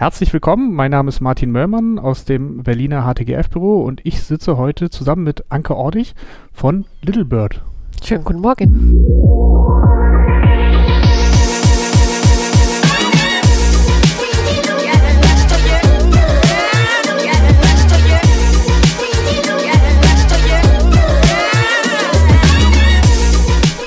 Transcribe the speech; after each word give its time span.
Herzlich 0.00 0.32
willkommen, 0.32 0.74
mein 0.74 0.92
Name 0.92 1.08
ist 1.08 1.20
Martin 1.20 1.50
Möllmann 1.50 1.98
aus 1.98 2.24
dem 2.24 2.62
Berliner 2.62 3.02
HTGF-Büro 3.02 3.82
und 3.82 4.00
ich 4.04 4.22
sitze 4.22 4.56
heute 4.56 4.90
zusammen 4.90 5.24
mit 5.24 5.46
Anke 5.48 5.74
Ordig 5.74 6.14
von 6.52 6.84
Little 7.02 7.24
Bird. 7.24 7.62
Schönen 8.04 8.22
guten 8.22 8.38
Morgen. 8.38 8.92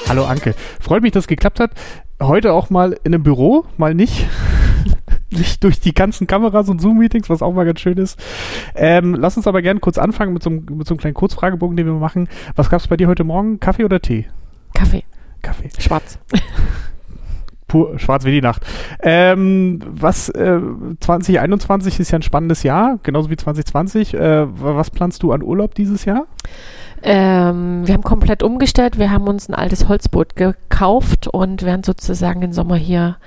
Hallo 0.10 0.26
Anke, 0.26 0.56
freut 0.82 1.04
mich, 1.04 1.14
dass 1.14 1.24
es 1.24 1.28
geklappt 1.30 1.62
hat. 1.62 1.72
Heute 2.22 2.52
auch 2.52 2.70
mal 2.70 3.00
in 3.06 3.14
einem 3.14 3.24
Büro, 3.24 3.64
mal 3.78 3.96
nicht 3.96 4.28
nicht 5.32 5.64
durch 5.64 5.80
die 5.80 5.94
ganzen 5.94 6.28
Kameras 6.28 6.70
und 6.70 6.82
Zoom-Meetings, 6.82 7.30
was 7.30 7.42
auch 7.42 7.54
mal 7.54 7.66
ganz 7.66 7.80
schön 7.80 7.98
ist. 7.98 8.20
Ähm, 8.76 9.16
lass 9.16 9.38
uns 9.38 9.48
aber 9.48 9.62
gerne 9.62 9.80
kurz 9.80 9.98
anfangen 9.98 10.34
mit 10.34 10.44
so, 10.44 10.50
einem, 10.50 10.66
mit 10.72 10.88
so 10.88 10.94
einem 10.94 11.00
kleinen 11.00 11.14
Kurzfragebogen, 11.14 11.78
den 11.78 11.86
wir 11.86 11.94
machen. 11.94 12.28
Was 12.56 12.70
gab 12.70 12.82
es 12.82 12.88
bei 12.88 12.98
dir 12.98 13.08
heute 13.08 13.24
Morgen? 13.24 13.60
Kaffee 13.60 13.86
oder 13.86 14.02
Tee? 14.02 14.28
Kaffee. 14.74 15.04
Kaffee. 15.42 15.70
Schwarz. 15.80 16.20
Pur, 17.68 17.98
schwarz 18.00 18.26
wie 18.26 18.32
die 18.32 18.42
Nacht. 18.42 18.66
Ähm, 19.02 19.80
was, 19.88 20.28
äh, 20.28 20.60
2021 21.00 22.02
ist 22.02 22.12
ja 22.12 22.20
ein 22.20 22.22
spannendes 22.22 22.64
Jahr, 22.64 23.00
genauso 23.02 23.30
wie 23.30 23.38
2020. 23.38 24.14
Äh, 24.14 24.48
was 24.62 24.90
planst 24.90 25.24
du 25.24 25.32
an 25.32 25.42
Urlaub 25.42 25.74
dieses 25.74 26.04
Jahr? 26.04 26.28
Ähm, 27.04 27.88
wir 27.88 27.94
haben 27.94 28.04
komplett 28.04 28.44
umgestellt. 28.44 29.00
Wir 29.00 29.12
haben 29.12 29.28
uns 29.28 29.50
ein 29.50 29.56
altes 29.56 29.88
Holzboot 29.88 30.36
gekauft 30.36 31.28
und 31.28 31.64
werden 31.64 31.84
sozusagen 31.84 32.42
den 32.42 32.54
Sommer 32.54 32.76
hier 32.76 33.18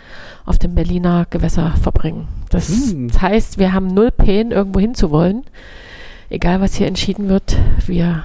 auf 0.47 0.59
dem 0.59 0.75
Berliner 0.75 1.27
Gewässer 1.31 1.73
verbringen. 1.83 2.29
Das 2.51 2.69
hm. 2.69 3.11
heißt, 3.21 3.59
wir 3.59 3.73
haben 3.73 3.89
null 3.89 4.11
Pain, 4.11 4.53
irgendwo 4.53 4.79
hinzuwollen. 4.79 5.45
Egal, 6.31 6.61
was 6.61 6.75
hier 6.75 6.87
entschieden 6.87 7.29
wird, 7.29 7.57
wir 7.87 8.25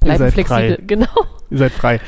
bleiben 0.00 0.30
flexibel. 0.30 0.76
Frei. 0.76 0.78
Genau. 0.86 1.06
Ihr 1.50 1.58
seid 1.58 1.72
frei. 1.72 2.00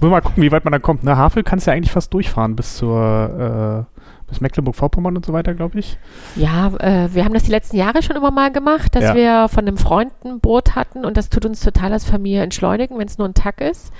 Wollen 0.00 0.12
wir 0.12 0.16
mal 0.16 0.20
gucken, 0.22 0.42
wie 0.42 0.50
weit 0.50 0.64
man 0.64 0.72
dann 0.72 0.82
kommt. 0.82 1.04
Ne? 1.04 1.16
Havel 1.16 1.42
kannst 1.42 1.66
ja 1.66 1.74
eigentlich 1.74 1.92
fast 1.92 2.12
durchfahren 2.14 2.56
bis 2.56 2.76
zur 2.76 3.86
äh, 3.90 3.97
bis 4.28 4.40
Mecklenburg-Vorpommern 4.40 5.16
und 5.16 5.24
so 5.24 5.32
weiter, 5.32 5.54
glaube 5.54 5.78
ich. 5.78 5.96
Ja, 6.36 6.68
äh, 6.78 7.14
wir 7.14 7.24
haben 7.24 7.32
das 7.32 7.44
die 7.44 7.50
letzten 7.50 7.76
Jahre 7.76 8.02
schon 8.02 8.14
immer 8.14 8.30
mal 8.30 8.52
gemacht, 8.52 8.94
dass 8.94 9.04
ja. 9.04 9.14
wir 9.14 9.48
von 9.48 9.66
einem 9.66 9.78
Freund 9.78 10.12
ein 10.24 10.40
Boot 10.40 10.74
hatten 10.76 11.04
und 11.04 11.16
das 11.16 11.30
tut 11.30 11.46
uns 11.46 11.60
total 11.60 11.92
als 11.92 12.04
Familie 12.04 12.42
entschleunigen, 12.42 12.98
wenn 12.98 13.08
es 13.08 13.18
nur 13.18 13.26
ein 13.26 13.34
Tag 13.34 13.60
ist. 13.60 13.90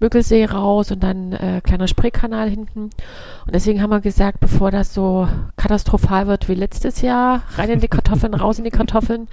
Müggelsee 0.00 0.46
raus 0.46 0.90
und 0.90 1.02
dann 1.02 1.32
äh, 1.32 1.60
kleiner 1.62 1.86
Spreekanal 1.86 2.48
hinten. 2.48 2.84
Und 2.84 3.54
deswegen 3.54 3.82
haben 3.82 3.90
wir 3.90 4.00
gesagt, 4.00 4.40
bevor 4.40 4.70
das 4.70 4.94
so 4.94 5.28
katastrophal 5.56 6.26
wird 6.26 6.48
wie 6.48 6.54
letztes 6.54 7.02
Jahr, 7.02 7.42
rein 7.56 7.68
in 7.68 7.80
die 7.80 7.88
Kartoffeln, 7.88 8.34
raus 8.34 8.58
in 8.58 8.64
die 8.64 8.70
Kartoffeln, 8.70 9.28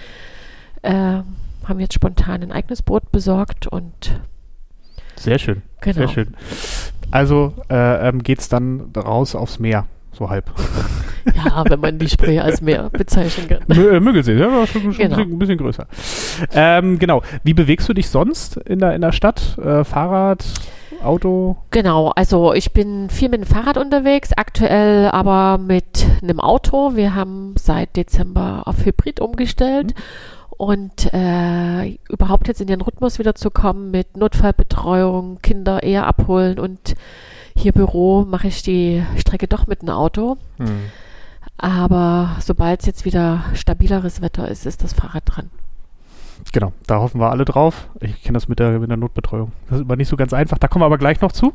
äh, 0.81 0.91
haben 0.91 1.77
wir 1.77 1.83
jetzt 1.83 1.93
spontan 1.93 2.43
ein 2.43 2.51
eigenes 2.51 2.81
Boot 2.81 3.11
besorgt 3.11 3.67
und 3.67 4.19
sehr 5.15 5.39
schön, 5.39 5.61
genau. 5.79 5.95
sehr 5.95 6.07
schön. 6.07 6.35
Also 7.11 7.53
äh, 7.69 8.09
ähm, 8.09 8.23
geht 8.23 8.39
es 8.39 8.49
dann 8.49 8.91
raus 8.95 9.35
aufs 9.35 9.59
Meer 9.59 9.85
so 10.11 10.29
halb. 10.29 10.51
Ja, 11.35 11.63
wenn 11.69 11.79
man 11.79 11.99
die 11.99 12.09
Spree 12.09 12.39
als 12.39 12.61
Meer 12.61 12.89
bezeichnen 12.89 13.47
kann. 13.47 13.59
Mö 13.67 13.95
äh, 13.95 13.99
Müggelsee, 13.99 14.39
ja, 14.39 14.65
schon, 14.65 14.81
schon 14.81 14.93
genau. 14.93 15.19
ein 15.19 15.37
bisschen 15.37 15.59
größer. 15.59 15.85
Ähm, 16.51 16.97
genau. 16.97 17.21
Wie 17.43 17.53
bewegst 17.53 17.87
du 17.87 17.93
dich 17.93 18.09
sonst 18.09 18.57
in 18.57 18.79
der, 18.79 18.95
in 18.95 19.01
der 19.01 19.11
Stadt? 19.11 19.55
Äh, 19.59 19.83
Fahrrad? 19.83 20.43
Auto? 21.03 21.57
Genau, 21.69 22.09
also 22.09 22.53
ich 22.53 22.73
bin 22.73 23.09
viel 23.09 23.29
mit 23.29 23.41
dem 23.41 23.47
Fahrrad 23.47 23.77
unterwegs, 23.77 24.31
aktuell 24.33 25.09
aber 25.11 25.57
mit 25.57 26.07
einem 26.21 26.39
Auto. 26.39 26.95
Wir 26.95 27.13
haben 27.13 27.53
seit 27.57 27.95
Dezember 27.95 28.63
auf 28.65 28.85
Hybrid 28.85 29.19
umgestellt. 29.19 29.93
Mhm. 29.95 30.01
Und 30.57 31.11
äh, 31.11 31.97
überhaupt 32.07 32.47
jetzt 32.47 32.61
in 32.61 32.67
den 32.67 32.81
Rhythmus 32.81 33.17
wieder 33.17 33.33
zu 33.33 33.49
kommen 33.49 33.89
mit 33.89 34.15
Notfallbetreuung, 34.15 35.39
Kinder 35.41 35.81
eher 35.81 36.05
abholen 36.05 36.59
und 36.59 36.93
hier 37.61 37.71
Büro 37.71 38.25
mache 38.25 38.47
ich 38.47 38.63
die 38.63 39.03
Strecke 39.17 39.47
doch 39.47 39.67
mit 39.67 39.81
dem 39.81 39.89
Auto. 39.89 40.37
Hm. 40.57 40.91
Aber 41.57 42.37
sobald 42.39 42.81
es 42.81 42.87
jetzt 42.87 43.05
wieder 43.05 43.43
stabileres 43.53 44.21
Wetter 44.21 44.47
ist, 44.47 44.65
ist 44.65 44.83
das 44.83 44.93
Fahrrad 44.93 45.23
dran. 45.25 45.49
Genau, 46.53 46.73
da 46.87 46.99
hoffen 46.99 47.19
wir 47.21 47.29
alle 47.29 47.45
drauf. 47.45 47.87
Ich 48.01 48.23
kenne 48.23 48.33
das 48.33 48.47
mit 48.47 48.59
der, 48.59 48.79
mit 48.79 48.89
der 48.89 48.97
Notbetreuung. 48.97 49.51
Das 49.69 49.79
ist 49.79 49.85
aber 49.85 49.95
nicht 49.95 50.09
so 50.09 50.17
ganz 50.17 50.33
einfach. 50.33 50.57
Da 50.57 50.67
kommen 50.67 50.81
wir 50.81 50.87
aber 50.87 50.97
gleich 50.97 51.21
noch 51.21 51.31
zu. 51.31 51.53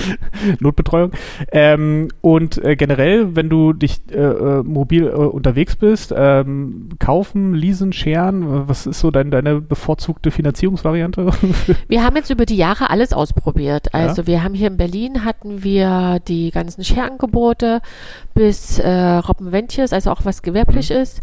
Notbetreuung. 0.60 1.12
Ähm, 1.52 2.08
und 2.20 2.62
äh, 2.64 2.76
generell, 2.76 3.36
wenn 3.36 3.48
du 3.48 3.72
dich 3.72 4.00
äh, 4.10 4.16
äh 4.16 4.62
mobil 4.62 5.06
äh, 5.06 5.10
unterwegs 5.10 5.76
bist, 5.76 6.14
ähm, 6.16 6.90
kaufen, 6.98 7.54
leasen, 7.54 7.92
scheren, 7.92 8.68
was 8.68 8.86
ist 8.86 9.00
so 9.00 9.10
dein, 9.10 9.30
deine 9.30 9.60
bevorzugte 9.60 10.30
Finanzierungsvariante? 10.30 11.30
wir 11.88 12.02
haben 12.02 12.16
jetzt 12.16 12.30
über 12.30 12.46
die 12.46 12.56
Jahre 12.56 12.90
alles 12.90 13.12
ausprobiert. 13.12 13.92
Also 13.94 14.22
ja? 14.22 14.26
wir 14.26 14.44
haben 14.44 14.54
hier 14.54 14.68
in 14.68 14.76
Berlin 14.76 15.24
hatten 15.24 15.62
wir 15.62 16.20
die 16.26 16.50
ganzen 16.50 16.84
Share-Angebote 16.84 17.82
bis 18.34 18.78
äh, 18.78 18.88
Robbenwentjes, 18.88 19.92
also 19.92 20.10
auch 20.10 20.24
was 20.24 20.42
gewerblich 20.42 20.90
mhm. 20.90 20.96
ist. 20.96 21.20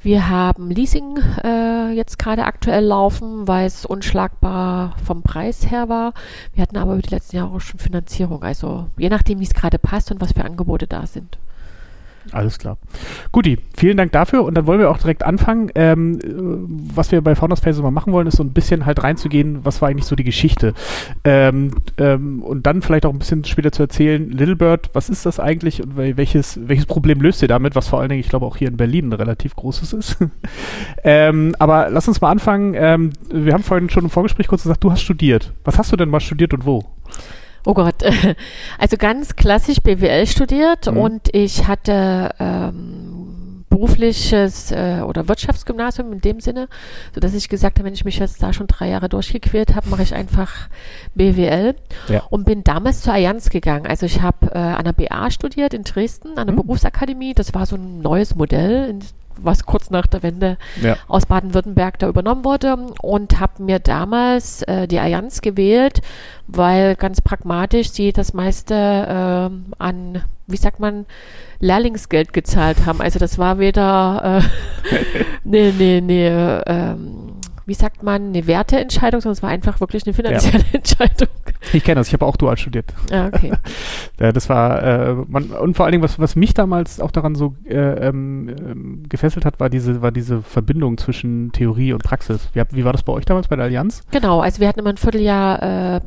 Wir 0.00 0.28
haben 0.28 0.70
Leasing 0.70 1.18
äh, 1.42 1.90
jetzt 1.90 2.18
gerade 2.20 2.44
aktuell 2.44 2.84
laufen, 2.84 3.48
weil 3.48 3.66
es 3.66 3.84
unschlagbar 3.84 4.94
vom 5.04 5.22
Preis 5.22 5.70
her 5.70 5.88
war. 5.88 6.14
Wir 6.54 6.62
hatten 6.62 6.76
aber 6.76 6.92
über 6.92 7.02
die 7.02 7.10
letzten 7.10 7.36
Jahre 7.36 7.56
auch 7.56 7.60
schon 7.60 7.80
Finanzierung. 7.80 8.44
Also 8.44 8.86
je 8.96 9.08
nachdem, 9.08 9.40
wie 9.40 9.44
es 9.44 9.54
gerade 9.54 9.78
passt 9.78 10.12
und 10.12 10.20
was 10.20 10.32
für 10.32 10.44
Angebote 10.44 10.86
da 10.86 11.06
sind. 11.06 11.38
Alles 12.32 12.58
klar. 12.58 12.78
Guti, 13.32 13.58
vielen 13.76 13.96
Dank 13.96 14.12
dafür. 14.12 14.44
Und 14.44 14.54
dann 14.54 14.66
wollen 14.66 14.80
wir 14.80 14.90
auch 14.90 14.98
direkt 14.98 15.24
anfangen. 15.24 15.70
Ähm, 15.74 16.18
was 16.94 17.10
wir 17.10 17.20
bei 17.20 17.34
Founders 17.34 17.60
Phase 17.60 17.82
mal 17.82 17.90
machen 17.90 18.12
wollen, 18.12 18.26
ist 18.26 18.36
so 18.36 18.42
ein 18.42 18.52
bisschen 18.52 18.86
halt 18.86 19.02
reinzugehen, 19.02 19.64
was 19.64 19.80
war 19.80 19.88
eigentlich 19.88 20.06
so 20.06 20.16
die 20.16 20.24
Geschichte. 20.24 20.74
Ähm, 21.24 21.72
ähm, 21.96 22.42
und 22.42 22.66
dann 22.66 22.82
vielleicht 22.82 23.06
auch 23.06 23.12
ein 23.12 23.18
bisschen 23.18 23.44
später 23.44 23.72
zu 23.72 23.82
erzählen, 23.82 24.30
Little 24.30 24.56
Bird, 24.56 24.90
was 24.92 25.08
ist 25.08 25.26
das 25.26 25.40
eigentlich 25.40 25.82
und 25.82 25.96
welches, 25.96 26.58
welches 26.68 26.86
Problem 26.86 27.20
löst 27.20 27.42
ihr 27.42 27.48
damit, 27.48 27.74
was 27.74 27.88
vor 27.88 28.00
allen 28.00 28.08
Dingen, 28.08 28.20
ich 28.20 28.28
glaube, 28.28 28.46
auch 28.46 28.56
hier 28.56 28.68
in 28.68 28.76
Berlin 28.76 29.08
ein 29.08 29.14
relativ 29.14 29.56
großes 29.56 29.92
ist. 29.92 30.18
Ähm, 31.04 31.54
aber 31.58 31.90
lass 31.90 32.08
uns 32.08 32.20
mal 32.20 32.30
anfangen. 32.30 32.74
Ähm, 32.76 33.12
wir 33.30 33.52
haben 33.52 33.62
vorhin 33.62 33.88
schon 33.88 34.04
im 34.04 34.10
Vorgespräch 34.10 34.48
kurz 34.48 34.62
gesagt, 34.62 34.82
du 34.82 34.90
hast 34.90 35.00
studiert. 35.00 35.52
Was 35.64 35.78
hast 35.78 35.92
du 35.92 35.96
denn 35.96 36.08
mal 36.08 36.20
studiert 36.20 36.52
und 36.54 36.66
wo? 36.66 36.84
Oh 37.64 37.74
Gott, 37.74 38.02
also 38.78 38.96
ganz 38.96 39.36
klassisch 39.36 39.80
BWL 39.80 40.26
studiert 40.26 40.90
mhm. 40.90 40.96
und 40.96 41.34
ich 41.34 41.66
hatte 41.66 42.30
ähm, 42.38 43.64
berufliches 43.68 44.72
äh, 44.72 45.02
oder 45.06 45.28
Wirtschaftsgymnasium 45.28 46.12
in 46.12 46.20
dem 46.20 46.40
Sinne, 46.40 46.68
so 47.14 47.20
dass 47.20 47.34
ich 47.34 47.48
gesagt 47.48 47.78
habe, 47.78 47.86
wenn 47.86 47.94
ich 47.94 48.04
mich 48.04 48.18
jetzt 48.18 48.42
da 48.42 48.52
schon 48.52 48.66
drei 48.66 48.88
Jahre 48.88 49.08
durchgequält 49.08 49.74
habe, 49.74 49.88
mache 49.88 50.02
ich 50.02 50.14
einfach 50.14 50.68
BWL 51.14 51.74
ja. 52.08 52.22
und 52.30 52.44
bin 52.44 52.64
damals 52.64 53.02
zur 53.02 53.12
Allianz 53.12 53.50
gegangen. 53.50 53.86
Also 53.86 54.06
ich 54.06 54.20
habe 54.20 54.50
äh, 54.52 54.58
an 54.58 54.84
der 54.84 54.92
BA 54.92 55.30
studiert 55.30 55.74
in 55.74 55.84
Dresden, 55.84 56.38
an 56.38 56.46
der 56.46 56.56
mhm. 56.56 56.62
Berufsakademie. 56.62 57.34
Das 57.34 57.54
war 57.54 57.66
so 57.66 57.76
ein 57.76 58.00
neues 58.00 58.34
Modell, 58.34 58.88
in 58.88 59.00
was 59.40 59.64
kurz 59.64 59.90
nach 59.90 60.06
der 60.06 60.22
Wende 60.22 60.58
ja. 60.82 60.96
aus 61.08 61.26
Baden-Württemberg 61.26 61.98
da 61.98 62.08
übernommen 62.08 62.44
wurde 62.44 62.76
und 63.02 63.40
habe 63.40 63.62
mir 63.62 63.78
damals 63.78 64.62
äh, 64.62 64.86
die 64.88 64.98
Allianz 64.98 65.40
gewählt, 65.40 66.00
weil 66.46 66.96
ganz 66.96 67.20
pragmatisch 67.20 67.90
sie 67.90 68.12
das 68.12 68.32
meiste 68.34 68.74
äh, 68.74 69.82
an, 69.82 70.22
wie 70.46 70.56
sagt 70.56 70.80
man, 70.80 71.06
Lehrlingsgeld 71.60 72.32
gezahlt 72.32 72.86
haben. 72.86 73.00
Also 73.00 73.18
das 73.18 73.38
war 73.38 73.58
weder 73.58 74.42
äh, 74.42 74.94
nee, 75.44 75.72
nee, 75.76 76.00
nee, 76.00 76.28
ähm, 76.28 77.27
wie 77.68 77.74
sagt 77.74 78.02
man, 78.02 78.28
eine 78.28 78.46
Werteentscheidung, 78.46 79.20
sondern 79.20 79.34
es 79.34 79.42
war 79.42 79.50
einfach 79.50 79.78
wirklich 79.80 80.06
eine 80.06 80.14
finanzielle 80.14 80.64
ja. 80.64 80.64
Entscheidung. 80.72 81.28
Ich 81.72 81.84
kenne 81.84 81.96
das, 81.96 82.08
ich 82.08 82.14
habe 82.14 82.24
auch 82.24 82.36
dual 82.36 82.56
studiert. 82.56 82.86
Ja, 83.10 83.26
okay. 83.28 83.52
das 84.18 84.48
war, 84.48 84.82
äh, 84.82 85.14
man, 85.28 85.44
und 85.44 85.76
vor 85.76 85.86
allen 85.86 85.92
Dingen, 85.92 86.04
was, 86.04 86.18
was 86.18 86.36
mich 86.36 86.52
damals 86.52 87.00
auch 87.00 87.10
daran 87.10 87.34
so 87.34 87.56
äh, 87.64 87.74
ähm, 87.74 88.48
ähm, 88.48 89.02
gefesselt 89.08 89.44
hat, 89.44 89.58
war 89.60 89.70
diese, 89.70 90.02
war 90.02 90.12
diese 90.12 90.42
Verbindung 90.42 90.98
zwischen 90.98 91.50
Theorie 91.52 91.92
und 91.92 92.02
Praxis. 92.02 92.48
Wie, 92.52 92.62
wie 92.70 92.84
war 92.84 92.92
das 92.92 93.02
bei 93.02 93.12
euch 93.12 93.24
damals 93.24 93.48
bei 93.48 93.56
der 93.56 93.64
Allianz? 93.64 94.02
Genau, 94.10 94.40
also 94.40 94.60
wir 94.60 94.68
hatten 94.68 94.80
immer 94.80 94.90
ein 94.90 94.98
Vierteljahr 94.98 95.62
äh, 95.96 96.00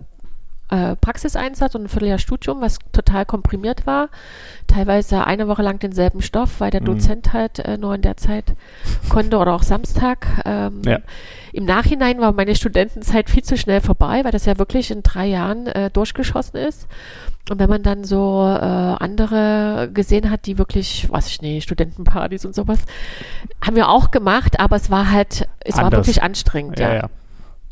äh, 0.72 0.96
Praxiseinsatz 0.96 1.76
und 1.76 1.84
ein 1.84 1.90
Vierteljahr 1.90 2.18
Studium, 2.18 2.62
was 2.62 2.80
total 2.92 3.26
komprimiert 3.26 3.86
war. 3.86 4.10
Teilweise 4.68 5.26
eine 5.26 5.48
Woche 5.48 5.62
lang 5.62 5.80
denselben 5.80 6.22
Stoff, 6.22 6.60
weil 6.60 6.72
der 6.72 6.82
mhm. 6.82 6.86
Dozent 6.86 7.34
halt 7.34 7.60
äh, 7.60 7.78
nur 7.78 7.94
in 7.94 8.02
der 8.02 8.18
Zeit 8.18 8.46
konnte 9.10 9.38
oder 9.38 9.54
auch 9.54 9.64
Samstag. 9.64 10.28
Ähm, 10.46 10.82
ja. 10.86 11.00
Im 11.54 11.66
Nachhinein 11.66 12.20
war 12.20 12.32
meine 12.32 12.56
Studentenzeit 12.56 13.30
viel 13.30 13.44
zu 13.44 13.58
schnell 13.58 13.82
vorbei, 13.82 14.24
weil 14.24 14.32
das 14.32 14.46
ja 14.46 14.58
wirklich 14.58 14.90
in 14.90 15.04
drei 15.04 15.28
Jahren 15.28 15.68
äh, 15.68 15.90
durchgeschossen 15.92 16.58
ist. 16.58 16.88
Und 17.50 17.60
wenn 17.60 17.70
man 17.70 17.84
dann 17.84 18.06
so 18.06 18.44
äh, 18.44 18.64
andere 18.64 19.90
gesehen 19.94 20.30
hat, 20.30 20.46
die 20.46 20.58
wirklich, 20.58 21.08
was 21.10 21.28
ich 21.28 21.42
nicht, 21.42 21.64
Studentenpartys 21.64 22.46
und 22.46 22.56
sowas, 22.56 22.80
haben 23.66 23.76
wir 23.76 23.90
auch 23.90 24.12
gemacht, 24.12 24.60
aber 24.60 24.78
es 24.78 24.90
war 24.90 25.12
halt, 25.12 25.50
es 25.60 25.76
Anders. 25.76 25.84
war 25.84 25.92
wirklich 25.92 26.24
anstrengend, 26.24 26.80
ja. 26.80 26.88
ja. 26.90 26.96
ja. 26.96 27.10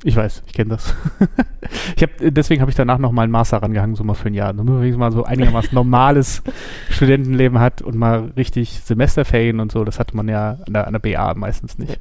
Ich 0.03 0.15
weiß, 0.15 0.43
ich 0.47 0.53
kenne 0.53 0.69
das. 0.69 0.95
ich 1.97 2.03
hab, 2.03 2.09
deswegen 2.21 2.61
habe 2.61 2.71
ich 2.71 2.77
danach 2.77 2.99
noch 2.99 3.11
mal 3.11 3.23
einen 3.23 3.33
Master 3.33 3.57
rangehangen, 3.57 3.97
so 3.97 4.05
mal 4.05 4.13
für 4.13 4.29
ein 4.29 4.33
Jahr. 4.33 4.53
Nur 4.53 4.81
wenn 4.81 4.89
man 4.91 4.99
mal 4.99 5.11
so 5.11 5.25
einigermaßen 5.25 5.73
normales 5.73 6.41
Studentenleben 6.89 7.59
hat 7.59 7.81
und 7.81 7.97
mal 7.97 8.31
richtig 8.37 8.79
Semesterferien 8.81 9.59
und 9.59 9.73
so, 9.73 9.83
das 9.83 9.99
hatte 9.99 10.15
man 10.15 10.29
ja 10.29 10.57
an 10.65 10.73
der, 10.73 10.87
an 10.87 10.93
der 10.93 10.99
BA 10.99 11.33
meistens 11.33 11.77
nicht. 11.77 11.99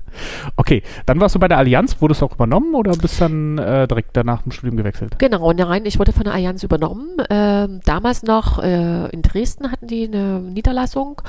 okay, 0.56 0.82
dann 1.06 1.18
warst 1.18 1.34
du 1.34 1.38
bei 1.38 1.48
der 1.48 1.56
Allianz, 1.56 2.02
wurdest 2.02 2.20
du 2.20 2.26
auch 2.26 2.34
übernommen 2.34 2.74
oder 2.74 2.92
bist 2.92 3.18
dann 3.22 3.56
äh, 3.56 3.88
direkt 3.88 4.14
danach 4.18 4.44
im 4.44 4.52
Studium 4.52 4.76
gewechselt? 4.76 5.18
Genau, 5.18 5.50
nein, 5.54 5.86
ich 5.86 5.98
wurde 5.98 6.12
von 6.12 6.24
der 6.24 6.34
Allianz 6.34 6.62
übernommen. 6.62 7.08
Ähm, 7.30 7.80
damals 7.86 8.22
noch 8.22 8.62
äh, 8.62 9.08
in 9.08 9.22
Dresden 9.22 9.72
hatten 9.72 9.86
die 9.86 10.04
eine 10.04 10.40
Niederlassung 10.40 11.22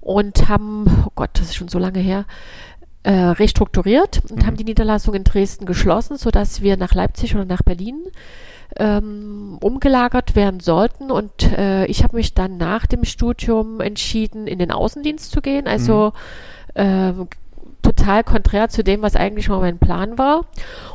und 0.00 0.48
haben, 0.48 0.86
oh 1.04 1.12
Gott, 1.14 1.30
das 1.34 1.42
ist 1.42 1.56
schon 1.56 1.68
so 1.68 1.78
lange 1.78 1.98
her, 1.98 2.24
äh, 3.02 3.12
restrukturiert 3.12 4.22
und 4.30 4.42
mhm. 4.42 4.46
haben 4.46 4.56
die 4.56 4.64
Niederlassung 4.64 5.14
in 5.14 5.24
Dresden 5.24 5.66
geschlossen, 5.66 6.16
sodass 6.16 6.62
wir 6.62 6.76
nach 6.76 6.94
Leipzig 6.94 7.34
oder 7.34 7.44
nach 7.44 7.62
Berlin 7.62 8.04
ähm, 8.76 9.58
umgelagert 9.60 10.36
werden 10.36 10.60
sollten. 10.60 11.10
Und 11.10 11.52
äh, 11.56 11.86
ich 11.86 12.02
habe 12.02 12.16
mich 12.16 12.34
dann 12.34 12.56
nach 12.56 12.86
dem 12.86 13.04
Studium 13.04 13.80
entschieden, 13.80 14.46
in 14.46 14.58
den 14.58 14.70
Außendienst 14.70 15.30
zu 15.30 15.40
gehen. 15.40 15.66
Also 15.66 16.12
mhm. 16.74 16.80
äh, 16.82 17.12
total 17.82 18.24
konträr 18.24 18.68
zu 18.68 18.84
dem, 18.84 19.02
was 19.02 19.16
eigentlich 19.16 19.48
mal 19.48 19.60
mein 19.60 19.78
Plan 19.78 20.18
war. 20.18 20.46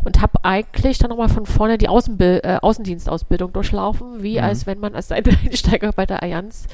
Und 0.03 0.21
habe 0.21 0.44
eigentlich 0.44 0.97
dann 0.97 1.09
nochmal 1.09 1.29
von 1.29 1.45
vorne 1.45 1.77
die 1.77 1.89
Außenbil 1.89 2.41
äh, 2.44 2.57
Außendienstausbildung 2.61 3.53
durchlaufen, 3.53 4.21
wie 4.21 4.38
mhm. 4.38 4.44
als 4.44 4.67
wenn 4.67 4.79
man 4.79 4.94
als 4.94 5.11
Einsteiger 5.11 5.91
bei 5.94 6.05
der 6.05 6.21
Allianz 6.21 6.67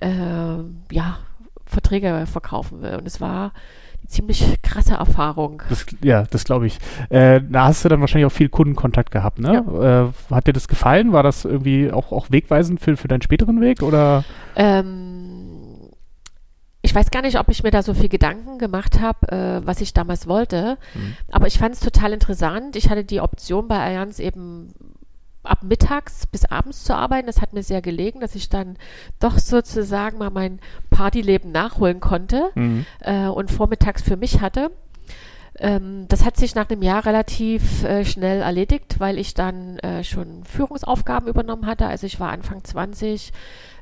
äh, 0.00 0.58
ja, 0.92 1.18
Verträge 1.66 2.26
verkaufen 2.26 2.82
will. 2.82 2.96
Und 2.96 3.06
es 3.06 3.20
war 3.20 3.52
ziemlich 4.08 4.60
krasse 4.62 4.94
Erfahrung. 4.94 5.62
Das, 5.68 5.86
ja, 6.02 6.24
das 6.24 6.44
glaube 6.44 6.66
ich. 6.66 6.78
Äh, 7.10 7.40
da 7.48 7.66
hast 7.66 7.84
du 7.84 7.88
dann 7.88 8.00
wahrscheinlich 8.00 8.26
auch 8.26 8.34
viel 8.34 8.48
Kundenkontakt 8.48 9.10
gehabt, 9.10 9.38
ne? 9.38 9.64
Ja. 9.66 10.04
Äh, 10.06 10.34
hat 10.34 10.46
dir 10.46 10.52
das 10.52 10.66
gefallen? 10.66 11.12
War 11.12 11.22
das 11.22 11.44
irgendwie 11.44 11.92
auch, 11.92 12.10
auch 12.10 12.30
wegweisend 12.30 12.80
für, 12.80 12.96
für 12.96 13.08
deinen 13.08 13.22
späteren 13.22 13.60
Weg? 13.60 13.82
Oder? 13.82 14.24
Ähm, 14.56 15.90
ich 16.80 16.94
weiß 16.94 17.10
gar 17.10 17.22
nicht, 17.22 17.38
ob 17.38 17.48
ich 17.50 17.62
mir 17.62 17.70
da 17.70 17.82
so 17.82 17.92
viel 17.92 18.08
Gedanken 18.08 18.58
gemacht 18.58 19.00
habe, 19.00 19.30
äh, 19.30 19.66
was 19.66 19.80
ich 19.80 19.92
damals 19.92 20.26
wollte. 20.26 20.78
Mhm. 20.94 21.16
Aber 21.30 21.46
ich 21.46 21.58
fand 21.58 21.74
es 21.74 21.80
total 21.80 22.12
interessant. 22.12 22.76
Ich 22.76 22.88
hatte 22.88 23.04
die 23.04 23.20
Option 23.20 23.68
bei 23.68 23.78
Allianz 23.78 24.18
eben 24.20 24.72
ab 25.48 25.62
mittags 25.62 26.26
bis 26.26 26.44
abends 26.44 26.84
zu 26.84 26.94
arbeiten. 26.94 27.26
Das 27.26 27.40
hat 27.40 27.52
mir 27.52 27.62
sehr 27.62 27.82
gelegen, 27.82 28.20
dass 28.20 28.34
ich 28.34 28.48
dann 28.48 28.76
doch 29.20 29.38
sozusagen 29.38 30.18
mal 30.18 30.30
mein 30.30 30.60
Partyleben 30.90 31.52
nachholen 31.52 32.00
konnte 32.00 32.50
mhm. 32.54 32.86
äh, 33.00 33.26
und 33.26 33.50
vormittags 33.50 34.02
für 34.02 34.16
mich 34.16 34.40
hatte. 34.40 34.70
Ähm, 35.60 36.06
das 36.08 36.24
hat 36.24 36.36
sich 36.36 36.54
nach 36.54 36.70
einem 36.70 36.82
Jahr 36.82 37.04
relativ 37.04 37.82
äh, 37.84 38.04
schnell 38.04 38.42
erledigt, 38.42 39.00
weil 39.00 39.18
ich 39.18 39.34
dann 39.34 39.78
äh, 39.78 40.04
schon 40.04 40.44
Führungsaufgaben 40.44 41.28
übernommen 41.28 41.66
hatte. 41.66 41.86
Also 41.86 42.06
ich 42.06 42.20
war 42.20 42.30
Anfang 42.30 42.62
20, 42.62 43.32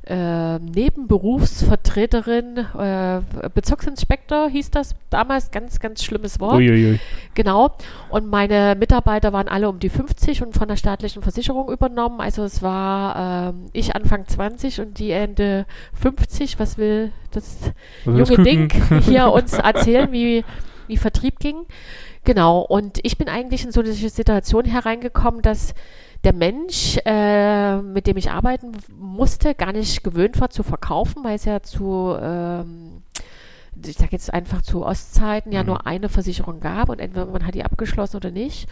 äh, 0.06 0.58
Nebenberufsvertreterin, 0.60 2.58
äh, 2.78 3.20
Bezirksinspektor 3.52 4.48
hieß 4.48 4.70
das 4.70 4.94
damals, 5.10 5.50
ganz, 5.50 5.80
ganz 5.80 6.04
schlimmes 6.04 6.38
Wort. 6.38 6.54
Uiuiui. 6.54 7.00
Genau. 7.34 7.76
Und 8.08 8.28
meine 8.28 8.76
Mitarbeiter 8.78 9.32
waren 9.32 9.48
alle 9.48 9.68
um 9.68 9.80
die 9.80 9.88
50 9.88 10.42
und 10.42 10.54
von 10.54 10.68
der 10.68 10.76
staatlichen 10.76 11.22
Versicherung 11.22 11.70
übernommen. 11.70 12.20
Also 12.20 12.44
es 12.44 12.62
war 12.62 13.50
äh, 13.50 13.52
ich 13.72 13.96
Anfang 13.96 14.26
20 14.26 14.80
und 14.80 14.98
die 14.98 15.10
Ende 15.10 15.66
50. 15.94 16.60
Was 16.60 16.78
will 16.78 17.10
das 17.32 17.72
junge 18.04 18.22
das 18.22 18.44
Ding 18.44 18.72
hier 19.02 19.26
uns 19.32 19.54
erzählen, 19.54 20.12
wie, 20.12 20.44
wie 20.86 20.96
Vertrieb 20.96 21.40
ging? 21.40 21.66
Genau. 22.26 22.60
Und 22.60 22.98
ich 23.04 23.16
bin 23.16 23.28
eigentlich 23.28 23.64
in 23.64 23.70
so 23.70 23.80
eine 23.80 23.92
Situation 23.92 24.64
hereingekommen, 24.64 25.42
dass 25.42 25.74
der 26.24 26.32
Mensch, 26.32 26.98
äh, 27.06 27.76
mit 27.76 28.08
dem 28.08 28.16
ich 28.16 28.32
arbeiten 28.32 28.72
musste, 28.98 29.54
gar 29.54 29.72
nicht 29.72 30.02
gewöhnt 30.02 30.40
war 30.40 30.50
zu 30.50 30.64
verkaufen, 30.64 31.22
weil 31.22 31.36
es 31.36 31.44
ja 31.44 31.62
zu, 31.62 32.16
ähm, 32.20 33.02
ich 33.84 33.96
sage 33.96 34.12
jetzt 34.12 34.32
einfach 34.32 34.62
zu 34.62 34.84
Ostzeiten 34.84 35.52
ja 35.52 35.62
mhm. 35.62 35.66
nur 35.68 35.86
eine 35.86 36.08
Versicherung 36.08 36.60
gab 36.60 36.88
und 36.88 36.98
entweder 36.98 37.26
man 37.26 37.46
hat 37.46 37.54
die 37.54 37.64
abgeschlossen 37.64 38.16
oder 38.16 38.30
nicht. 38.30 38.68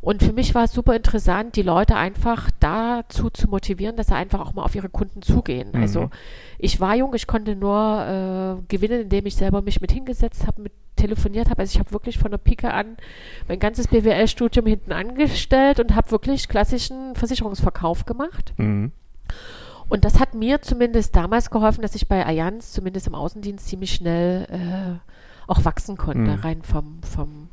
Und 0.00 0.22
für 0.22 0.32
mich 0.32 0.54
war 0.54 0.64
es 0.64 0.72
super 0.72 0.94
interessant, 0.94 1.56
die 1.56 1.62
Leute 1.62 1.96
einfach 1.96 2.50
dazu 2.60 3.28
zu 3.30 3.48
motivieren, 3.48 3.96
dass 3.96 4.08
sie 4.08 4.14
einfach 4.14 4.40
auch 4.40 4.54
mal 4.54 4.62
auf 4.62 4.74
ihre 4.74 4.88
Kunden 4.88 5.22
zugehen. 5.22 5.70
Mhm. 5.72 5.80
Also 5.82 6.10
ich 6.58 6.80
war 6.80 6.94
jung, 6.94 7.14
ich 7.14 7.26
konnte 7.26 7.56
nur 7.56 8.60
äh, 8.60 8.62
gewinnen, 8.68 9.02
indem 9.02 9.26
ich 9.26 9.36
selber 9.36 9.62
mich 9.62 9.80
mit 9.80 9.92
hingesetzt 9.92 10.46
habe, 10.46 10.62
mit 10.62 10.72
telefoniert 10.96 11.50
habe. 11.50 11.60
Also 11.60 11.74
ich 11.74 11.78
habe 11.78 11.92
wirklich 11.92 12.18
von 12.18 12.30
der 12.30 12.38
Pike 12.38 12.72
an 12.72 12.96
mein 13.48 13.58
ganzes 13.58 13.88
BWL-Studium 13.88 14.66
hinten 14.66 14.92
angestellt 14.92 15.78
und 15.78 15.94
habe 15.94 16.10
wirklich 16.10 16.48
klassischen 16.48 17.14
Versicherungsverkauf 17.14 18.06
gemacht. 18.06 18.54
Mhm. 18.56 18.92
Und 19.88 20.04
das 20.04 20.18
hat 20.18 20.34
mir 20.34 20.62
zumindest 20.62 21.14
damals 21.14 21.50
geholfen, 21.50 21.82
dass 21.82 21.94
ich 21.94 22.08
bei 22.08 22.26
Allianz, 22.26 22.72
zumindest 22.72 23.06
im 23.06 23.14
Außendienst, 23.14 23.68
ziemlich 23.68 23.92
schnell 23.92 24.46
äh, 24.50 25.50
auch 25.50 25.64
wachsen 25.64 25.96
konnte, 25.96 26.32
mhm. 26.32 26.40
rein 26.40 26.62
vom, 26.62 27.00
vom, 27.02 27.48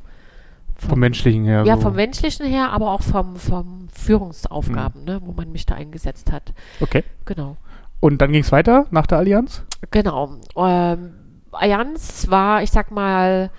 vom, 0.74 0.88
vom, 0.88 0.98
menschlichen 0.98 1.44
her. 1.44 1.64
Ja, 1.64 1.76
so. 1.76 1.82
vom 1.82 1.94
menschlichen 1.94 2.46
her, 2.46 2.70
aber 2.70 2.90
auch 2.90 3.02
vom, 3.02 3.36
vom 3.36 3.88
Führungsaufgaben, 3.92 5.02
mhm. 5.02 5.06
ne, 5.06 5.20
wo 5.24 5.32
man 5.32 5.52
mich 5.52 5.66
da 5.66 5.76
eingesetzt 5.76 6.32
hat. 6.32 6.52
Okay. 6.80 7.04
Genau. 7.24 7.56
Und 8.00 8.20
dann 8.20 8.32
ging 8.32 8.42
es 8.42 8.52
weiter 8.52 8.86
nach 8.90 9.06
der 9.06 9.18
Allianz? 9.18 9.62
Genau. 9.90 10.36
Ähm, 10.56 11.14
Allianz 11.52 12.28
war, 12.30 12.62
ich 12.62 12.70
sag 12.70 12.90
mal, 12.90 13.50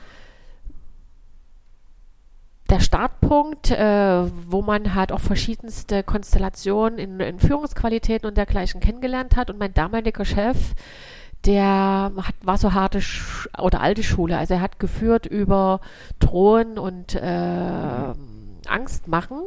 der 2.76 2.82
Startpunkt, 2.82 3.72
äh, 3.72 4.24
wo 4.50 4.62
man 4.62 4.96
halt 4.96 5.14
auch 5.14 5.22
verschiedenste 5.22 6.04
Konstellationen 6.04 7.00
in, 7.00 7.20
in, 7.22 7.40
Führungsqualitäten 7.40 8.28
und 8.28 8.36
dergleichen 8.36 8.82
kennengelernt 8.82 9.38
hat. 9.38 9.50
Und 9.50 9.58
mein 9.58 9.74
damaliger 9.74 10.26
Chef, 10.26 10.74
der 11.46 12.12
hat, 12.18 12.36
war 12.44 12.58
so 12.58 12.74
harte 12.74 13.00
Sch 13.00 13.48
oder 13.58 13.80
alte 13.80 14.04
Schule. 14.04 14.38
Also 14.38 14.56
er 14.56 14.62
hat 14.62 14.78
geführt 14.78 15.26
über 15.26 15.80
Drohen 16.20 16.78
und 16.78 17.16
äh, 17.16 18.14
Angst 18.68 19.08
machen, 19.08 19.44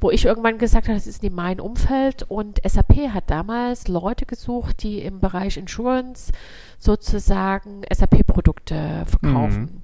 wo 0.00 0.10
ich 0.10 0.24
irgendwann 0.24 0.56
gesagt 0.56 0.88
habe, 0.88 0.96
das 0.96 1.06
ist 1.06 1.22
nicht 1.22 1.34
mein 1.34 1.60
Umfeld. 1.60 2.22
Und 2.22 2.58
SAP 2.66 3.12
hat 3.12 3.24
damals 3.28 3.86
Leute 3.86 4.24
gesucht, 4.24 4.82
die 4.82 5.00
im 5.00 5.20
Bereich 5.20 5.58
Insurance 5.58 6.32
sozusagen 6.78 7.82
SAP-Produkte 7.92 9.04
verkaufen. 9.04 9.60
Mhm. 9.60 9.82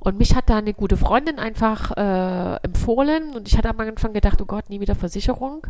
Und 0.00 0.18
mich 0.18 0.34
hat 0.34 0.48
da 0.48 0.56
eine 0.56 0.72
gute 0.72 0.96
Freundin 0.96 1.38
einfach 1.38 1.94
äh, 1.96 2.56
empfohlen 2.64 3.34
und 3.34 3.46
ich 3.46 3.58
hatte 3.58 3.68
am 3.68 3.78
Anfang 3.80 4.14
gedacht, 4.14 4.40
oh 4.40 4.46
Gott, 4.46 4.70
nie 4.70 4.80
wieder 4.80 4.94
Versicherung. 4.94 5.66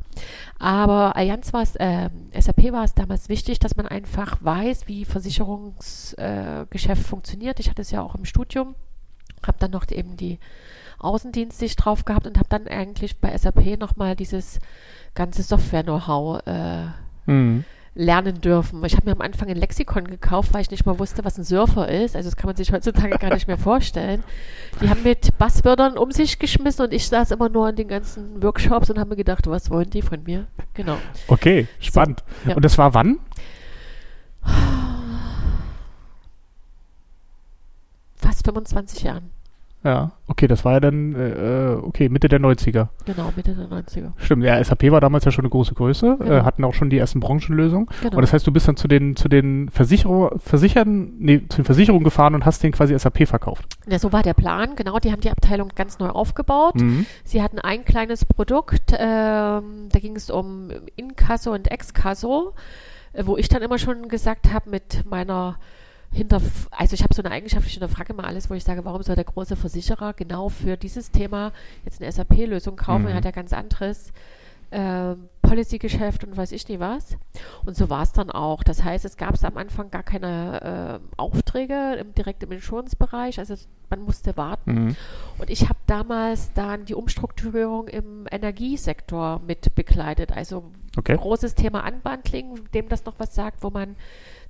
Aber 0.61 1.17
Allianz 1.17 1.53
war 1.53 1.63
es, 1.63 1.75
äh, 1.77 2.11
SAP 2.39 2.71
war 2.73 2.85
es 2.85 2.95
damals 2.95 3.29
wichtig, 3.29 3.59
dass 3.59 3.77
man 3.77 3.89
einfach 3.89 4.39
weiß, 4.41 4.87
wie 4.87 5.05
Versicherungsgeschäft 5.05 7.03
äh, 7.03 7.05
funktioniert. 7.05 7.59
Ich 7.59 7.69
hatte 7.69 7.83
es 7.83 7.91
ja 7.91 8.03
auch 8.03 8.15
im 8.15 8.25
Studium, 8.25 8.77
habe 9.45 9.59
dann 9.59 9.73
noch 9.73 9.91
eben 9.91 10.17
die 10.17 10.39
Außendienstsicht 11.01 11.85
drauf 11.85 12.05
gehabt 12.05 12.29
und 12.29 12.39
habe 12.39 12.49
dann 12.49 12.69
eigentlich 12.69 13.19
bei 13.19 13.37
SAP 13.37 13.81
nochmal 13.81 14.15
dieses 14.15 14.61
ganze 15.15 15.43
Software-Know-how 15.43 16.47
äh, 16.47 16.87
mhm. 17.27 17.65
Lernen 17.95 18.41
dürfen. 18.41 18.85
Ich 18.85 18.95
habe 18.95 19.07
mir 19.07 19.13
am 19.13 19.21
Anfang 19.21 19.49
ein 19.49 19.57
Lexikon 19.57 20.07
gekauft, 20.07 20.55
weil 20.55 20.63
ich 20.63 20.71
nicht 20.71 20.87
mal 20.87 20.99
wusste, 20.99 21.25
was 21.25 21.39
ein 21.39 21.45
Surfer 21.45 21.89
ist. 21.89 22.15
Also 22.15 22.29
das 22.29 22.37
kann 22.37 22.47
man 22.47 22.57
sich 22.57 22.73
heutzutage 22.73 23.19
gar 23.19 23.35
nicht 23.35 23.49
mehr 23.49 23.59
vorstellen. 23.59 24.23
Die 24.81 24.89
haben 24.89 25.03
mit 25.03 25.37
Basswörtern 25.39 25.99
um 25.99 26.13
sich 26.13 26.39
geschmissen 26.39 26.85
und 26.85 26.95
ich 26.95 27.09
saß 27.09 27.33
immer 27.33 27.49
nur 27.49 27.69
in 27.69 27.77
den 27.77 27.89
ganzen 27.89 28.43
Workshops 28.43 28.91
und 28.91 28.99
habe 28.99 29.11
mir 29.11 29.17
gedacht, 29.17 29.47
was 29.49 29.71
wollen 29.71 29.91
die 29.91 30.03
von 30.03 30.23
mir? 30.23 30.47
Genau. 30.75 30.99
Okay, 31.27 31.67
spannend. 31.81 32.23
So, 32.45 32.51
ja. 32.51 32.57
Und 32.57 32.65
das 32.65 32.79
war 32.79 32.95
wann? 32.95 33.19
Fast 38.15 38.45
25 38.45 39.03
Jahren. 39.03 39.31
Ja, 39.83 40.13
okay, 40.27 40.47
das 40.47 40.65
war 40.67 40.75
ja 40.75 40.81
dann, 40.81 41.15
äh, 41.15 41.75
okay, 41.81 42.11
Mitte 42.11 42.29
der 42.29 42.39
90er. 42.39 42.89
Genau, 43.07 43.33
Mitte 43.35 43.55
der 43.55 43.67
90er. 43.67 44.13
Stimmt, 44.19 44.45
ja, 44.45 44.63
SAP 44.63 44.91
war 44.91 45.01
damals 45.01 45.25
ja 45.25 45.31
schon 45.31 45.45
eine 45.45 45.51
große 45.51 45.75
Größe, 45.75 46.19
äh, 46.21 46.23
genau. 46.23 46.37
äh, 46.37 46.43
hatten 46.43 46.65
auch 46.65 46.75
schon 46.75 46.91
die 46.91 46.99
ersten 46.99 47.21
Branchenlösungen. 47.21 47.89
Genau. 48.03 48.17
Und 48.17 48.23
das 48.23 48.35
heißt, 48.35 48.47
du 48.47 48.53
bist 48.53 48.69
dann 48.69 48.77
zu 48.77 48.89
den, 48.89 49.17
zu 49.17 49.29
den 49.29 49.71
Versicherer, 49.71 50.39
Versichern, 50.39 51.13
nee, 51.19 51.43
zu 51.49 51.63
den 51.63 51.65
Versicherungen 51.65 52.05
gefahren 52.05 52.35
und 52.35 52.45
hast 52.45 52.63
denen 52.63 52.73
quasi 52.73 52.99
SAP 52.99 53.27
verkauft. 53.27 53.65
Ja, 53.89 53.99
so 53.99 54.13
war 54.13 54.23
der 54.23 54.35
Plan, 54.35 54.77
genau, 54.77 54.99
die 54.99 55.13
haben 55.13 55.23
die 55.23 55.31
Abteilung 55.31 55.71
ganz 55.75 55.99
neu 55.99 56.09
aufgebaut. 56.09 56.75
Mhm. 56.75 57.07
Sie 57.25 57.43
hatten 57.43 57.59
ein 57.59 57.87
kleines 57.87 58.27
Produkt, 58.27 58.93
ähm, 58.93 59.89
da 59.91 59.99
ging 59.99 60.15
es 60.15 60.29
um 60.29 60.69
Inkasso 60.97 61.55
und 61.55 61.71
Exkasso, 61.71 62.53
äh, 63.15 63.23
wo 63.25 63.39
ich 63.39 63.49
dann 63.49 63.63
immer 63.63 63.79
schon 63.79 64.09
gesagt 64.09 64.53
habe, 64.53 64.69
mit 64.69 65.05
meiner 65.09 65.57
hinter, 66.13 66.41
also 66.71 66.95
ich 66.95 67.03
habe 67.03 67.15
so 67.15 67.23
eine 67.23 67.33
Eigenschaft, 67.33 67.67
ich 67.67 67.75
hinterfrage 67.75 68.13
immer 68.13 68.25
alles, 68.25 68.51
wo 68.51 68.55
ich 68.55 68.65
sage, 68.65 68.85
warum 68.85 69.03
soll 69.03 69.15
der 69.15 69.25
große 69.25 69.57
Versicherer 69.57 70.13
genau 70.13 70.49
für 70.49 70.77
dieses 70.77 71.11
Thema 71.11 71.53
jetzt 71.85 72.03
eine 72.03 72.11
SAP-Lösung 72.11 72.77
kaufen? 72.77 73.03
Mhm. 73.03 73.09
Er 73.09 73.15
hat 73.15 73.25
ja 73.25 73.31
ganz 73.31 73.53
anderes 73.53 74.13
äh, 74.71 75.15
Policy-Geschäft 75.51 76.23
und 76.23 76.37
weiß 76.37 76.53
ich 76.53 76.69
nie 76.69 76.79
was. 76.79 77.17
Und 77.67 77.77
so 77.77 77.91
war 77.91 78.03
es 78.03 78.13
dann 78.13 78.31
auch. 78.31 78.63
Das 78.63 78.85
heißt, 78.85 79.05
es 79.05 79.17
gab 79.17 79.35
am 79.43 79.57
Anfang 79.57 79.91
gar 79.91 80.05
keine 80.05 81.01
äh, 81.03 81.21
Aufträge 81.21 81.97
im, 81.99 82.15
direkt 82.15 82.45
im 82.45 82.53
Insurance-Bereich. 82.53 83.41
Also 83.41 83.57
man 83.89 84.03
musste 84.03 84.37
warten. 84.37 84.73
Mhm. 84.73 84.97
Und 85.39 85.51
ich 85.51 85.65
habe 85.65 85.79
damals 85.89 86.53
dann 86.53 86.85
die 86.85 86.95
Umstrukturierung 86.95 87.89
im 87.89 88.29
Energiesektor 88.31 89.41
mit 89.45 89.75
begleitet. 89.75 90.31
Also 90.31 90.71
okay. 90.97 91.17
großes 91.17 91.57
Thema 91.57 91.85
Unbundling, 91.85 92.71
dem 92.73 92.89
das 92.89 93.05
noch 93.05 93.15
was 93.19 93.35
sagt, 93.35 93.65
wo 93.65 93.71
man 93.71 93.97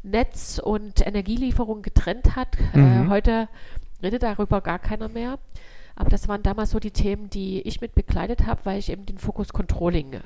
Netz 0.03 0.61
und 0.63 1.07
Energielieferung 1.07 1.81
getrennt 1.81 2.37
hat. 2.37 2.59
Äh, 2.75 2.79
mhm. 2.79 3.07
Äh, 3.07 3.09
heute 3.09 3.49
redet 4.03 4.23
darüber 4.23 4.61
gar 4.61 4.79
keiner 4.79 5.09
mehr. 5.09 5.39
Aber 6.01 6.09
das 6.09 6.29
waren 6.29 6.43
damals 6.43 6.71
so 6.71 6.81
die 6.81 6.93
Themen, 6.93 7.29
die 7.29 7.61
ich 7.61 7.83
mit 7.83 7.95
begleitet 7.95 8.47
habe, 8.47 8.63
weil 8.65 8.79
ich 8.79 8.91
eben 8.91 9.05
den 9.05 9.19
Fokus 9.19 9.53
Controlling 9.53 10.15
äh, 10.15 10.19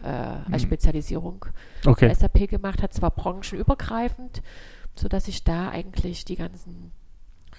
als 0.53 0.63
mhm. 0.63 0.67
Spezialisierung 0.69 1.47
okay. 1.85 2.07
bei 2.07 2.15
SAP 2.15 2.49
gemacht 2.49 2.81
habe, 2.81 2.91
zwar 2.91 3.11
branchenübergreifend, 3.11 4.41
sodass 4.95 5.27
ich 5.27 5.43
da 5.43 5.71
eigentlich 5.71 6.25
die 6.25 6.37
ganzen 6.37 6.93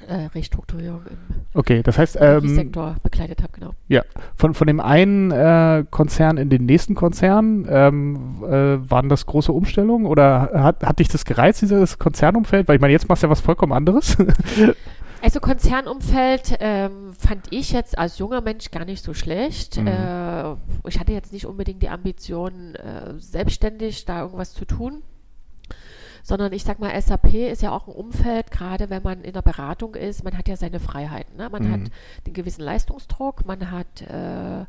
äh, 0.07 0.27
Restrukturierung 0.33 1.01
im 1.09 1.17
okay, 1.55 1.83
das 1.83 1.97
heißt, 1.97 2.17
ähm, 2.21 2.55
Sektor 2.55 2.95
begleitet 3.03 3.43
habe, 3.43 3.51
genau. 3.51 3.71
Ja, 3.89 4.03
von, 4.37 4.53
von 4.53 4.67
dem 4.67 4.79
einen 4.79 5.31
äh, 5.31 5.83
Konzern 5.91 6.37
in 6.37 6.49
den 6.49 6.65
nächsten 6.65 6.95
Konzern, 6.95 7.67
ähm, 7.69 8.45
äh, 8.45 8.89
waren 8.89 9.09
das 9.09 9.25
große 9.25 9.51
Umstellungen 9.51 10.05
oder 10.05 10.51
hat, 10.53 10.85
hat 10.85 10.99
dich 10.99 11.09
das 11.09 11.25
gereizt, 11.25 11.61
dieses 11.61 11.99
Konzernumfeld? 11.99 12.69
Weil 12.69 12.75
ich 12.75 12.81
meine, 12.81 12.93
jetzt 12.93 13.09
machst 13.09 13.23
du 13.23 13.27
ja 13.27 13.31
was 13.31 13.41
vollkommen 13.41 13.73
anderes. 13.73 14.15
Also 15.25 15.39
Konzernumfeld 15.39 16.57
ähm, 16.59 17.15
fand 17.17 17.47
ich 17.49 17.71
jetzt 17.71 17.97
als 17.97 18.19
junger 18.19 18.41
Mensch 18.41 18.69
gar 18.69 18.85
nicht 18.85 19.03
so 19.03 19.15
schlecht. 19.15 19.77
Mhm. 19.77 19.87
Äh, 19.87 20.51
ich 20.87 20.99
hatte 20.99 21.13
jetzt 21.13 21.33
nicht 21.33 21.47
unbedingt 21.47 21.81
die 21.81 21.89
Ambition, 21.89 22.75
äh, 22.75 23.15
selbstständig 23.17 24.05
da 24.05 24.21
irgendwas 24.21 24.53
zu 24.53 24.65
tun 24.65 25.01
sondern 26.21 26.53
ich 26.53 26.63
sag 26.63 26.79
mal, 26.79 26.99
SAP 26.99 27.35
ist 27.35 27.61
ja 27.61 27.71
auch 27.71 27.87
ein 27.87 27.93
Umfeld, 27.93 28.49
gerade 28.49 28.89
wenn 28.89 29.03
man 29.03 29.23
in 29.23 29.33
der 29.33 29.43
Beratung 29.43 29.93
ist, 29.93 30.23
man 30.23 30.35
hat 30.35 30.47
ja 30.47 30.57
seine 30.57 30.79
Freiheiten. 30.79 31.37
Ne? 31.37 31.49
Man 31.51 31.67
mhm. 31.67 31.71
hat 31.71 31.81
den 32.25 32.33
gewissen 32.33 32.63
Leistungsdruck, 32.63 33.45
man 33.45 33.69
hat 33.69 34.01
äh, 34.01 34.65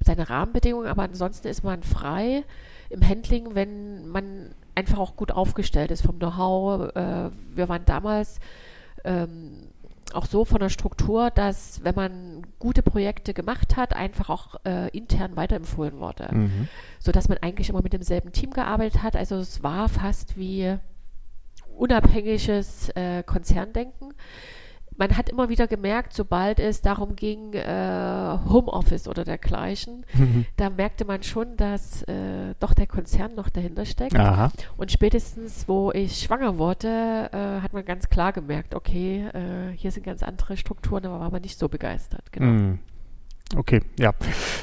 seine 0.00 0.30
Rahmenbedingungen, 0.30 0.86
aber 0.86 1.02
ansonsten 1.02 1.48
ist 1.48 1.64
man 1.64 1.82
frei 1.82 2.44
im 2.90 3.08
Handling, 3.08 3.56
wenn 3.56 4.06
man 4.08 4.54
einfach 4.76 4.98
auch 4.98 5.16
gut 5.16 5.32
aufgestellt 5.32 5.90
ist 5.90 6.02
vom 6.02 6.20
Know-how. 6.20 6.94
Äh, 6.94 7.30
wir 7.56 7.68
waren 7.68 7.84
damals 7.86 8.38
ähm, 9.02 9.70
auch 10.14 10.26
so 10.26 10.44
von 10.44 10.60
der 10.60 10.68
Struktur, 10.68 11.30
dass 11.30 11.84
wenn 11.84 11.94
man 11.94 12.46
gute 12.58 12.82
Projekte 12.82 13.34
gemacht 13.34 13.76
hat, 13.76 13.94
einfach 13.94 14.30
auch 14.30 14.56
äh, 14.64 14.88
intern 14.96 15.36
weiterempfohlen 15.36 15.98
wurde. 15.98 16.28
Mhm. 16.32 16.68
Sodass 16.98 17.28
man 17.28 17.38
eigentlich 17.38 17.68
immer 17.68 17.82
mit 17.82 17.92
demselben 17.92 18.32
Team 18.32 18.50
gearbeitet 18.50 19.02
hat. 19.02 19.16
Also 19.16 19.36
es 19.36 19.62
war 19.62 19.88
fast 19.88 20.36
wie 20.36 20.76
unabhängiges 21.76 22.90
äh, 22.90 23.22
Konzerndenken. 23.22 24.14
Man 25.00 25.16
hat 25.16 25.30
immer 25.30 25.48
wieder 25.48 25.66
gemerkt, 25.66 26.12
sobald 26.12 26.60
es 26.60 26.82
darum 26.82 27.16
ging, 27.16 27.54
äh, 27.54 28.38
Homeoffice 28.50 29.08
oder 29.08 29.24
dergleichen, 29.24 30.04
mhm. 30.12 30.44
da 30.58 30.68
merkte 30.68 31.06
man 31.06 31.22
schon, 31.22 31.56
dass 31.56 32.02
äh, 32.02 32.54
doch 32.60 32.74
der 32.74 32.86
Konzern 32.86 33.34
noch 33.34 33.48
dahinter 33.48 33.86
steckt. 33.86 34.14
Aha. 34.14 34.52
Und 34.76 34.92
spätestens, 34.92 35.66
wo 35.66 35.90
ich 35.90 36.18
schwanger 36.18 36.58
wurde, 36.58 37.30
äh, 37.32 37.62
hat 37.62 37.72
man 37.72 37.86
ganz 37.86 38.10
klar 38.10 38.34
gemerkt, 38.34 38.74
okay, 38.74 39.24
äh, 39.32 39.74
hier 39.74 39.90
sind 39.90 40.04
ganz 40.04 40.22
andere 40.22 40.58
Strukturen, 40.58 41.06
aber 41.06 41.18
war 41.18 41.30
man 41.30 41.40
nicht 41.40 41.58
so 41.58 41.70
begeistert. 41.70 42.30
Genau. 42.30 42.50
Mhm. 42.50 42.78
Okay, 43.56 43.80
ja. 43.98 44.12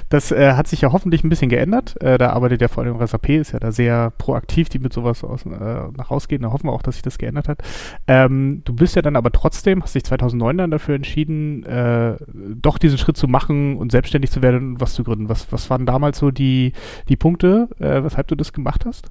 Das 0.08 0.32
äh, 0.32 0.54
hat 0.54 0.68
sich 0.68 0.80
ja 0.80 0.94
hoffentlich 0.94 1.22
ein 1.24 1.30
bisschen 1.30 1.50
geändert. 1.50 2.02
Äh, 2.02 2.18
da 2.18 2.30
arbeitet 2.30 2.62
ja 2.62 2.70
vor 2.70 2.84
allem 2.84 3.06
SAP, 3.06 3.30
ist 3.30 3.52
ja 3.52 3.60
da 3.60 3.74
sehr 3.74 4.12
proaktiv, 4.12 4.70
die 4.70 4.80
mit 4.80 4.94
sowas 4.94 5.26
aus, 5.26 5.46
äh, 5.46 5.50
nach 5.50 6.10
rausgehen. 6.10 6.42
Da 6.42 6.54
hoffen 6.54 6.68
wir 6.68 6.72
auch, 6.72 6.82
dass 6.82 6.96
sich 6.96 7.02
das 7.02 7.18
geändert 7.18 7.50
hat. 7.50 7.62
Ähm, 8.08 8.62
du 8.64 8.74
bist 8.74 8.96
ja 8.96 9.02
dann 9.02 9.18
aber 9.18 9.32
trotzdem, 9.34 9.84
hast 9.84 9.94
dich 9.94 10.06
2009 10.06 10.58
dann 10.58 10.72
dafür 10.72 10.96
entschieden, 10.96 11.64
äh, 11.66 12.16
doch 12.34 12.78
diesen 12.78 12.98
Schritt 12.98 13.18
zu 13.18 13.28
machen 13.28 13.76
und 13.76 13.92
selbstständig 13.92 14.32
zu 14.32 14.42
werden 14.42 14.74
und 14.74 14.82
was 14.82 14.94
zu 14.94 15.04
gründen. 15.04 15.28
Was, 15.28 15.52
was 15.52 15.70
waren 15.70 15.86
damals 15.86 16.20
so 16.20 16.32
die, 16.32 16.72
die 17.10 17.18
Punkte, 17.18 17.68
äh, 17.80 18.04
weshalb 18.04 18.28
du 18.28 18.36
das 18.36 18.54
gemacht 18.54 18.86
hast? 18.86 19.10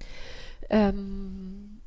Ähm, 0.70 1.80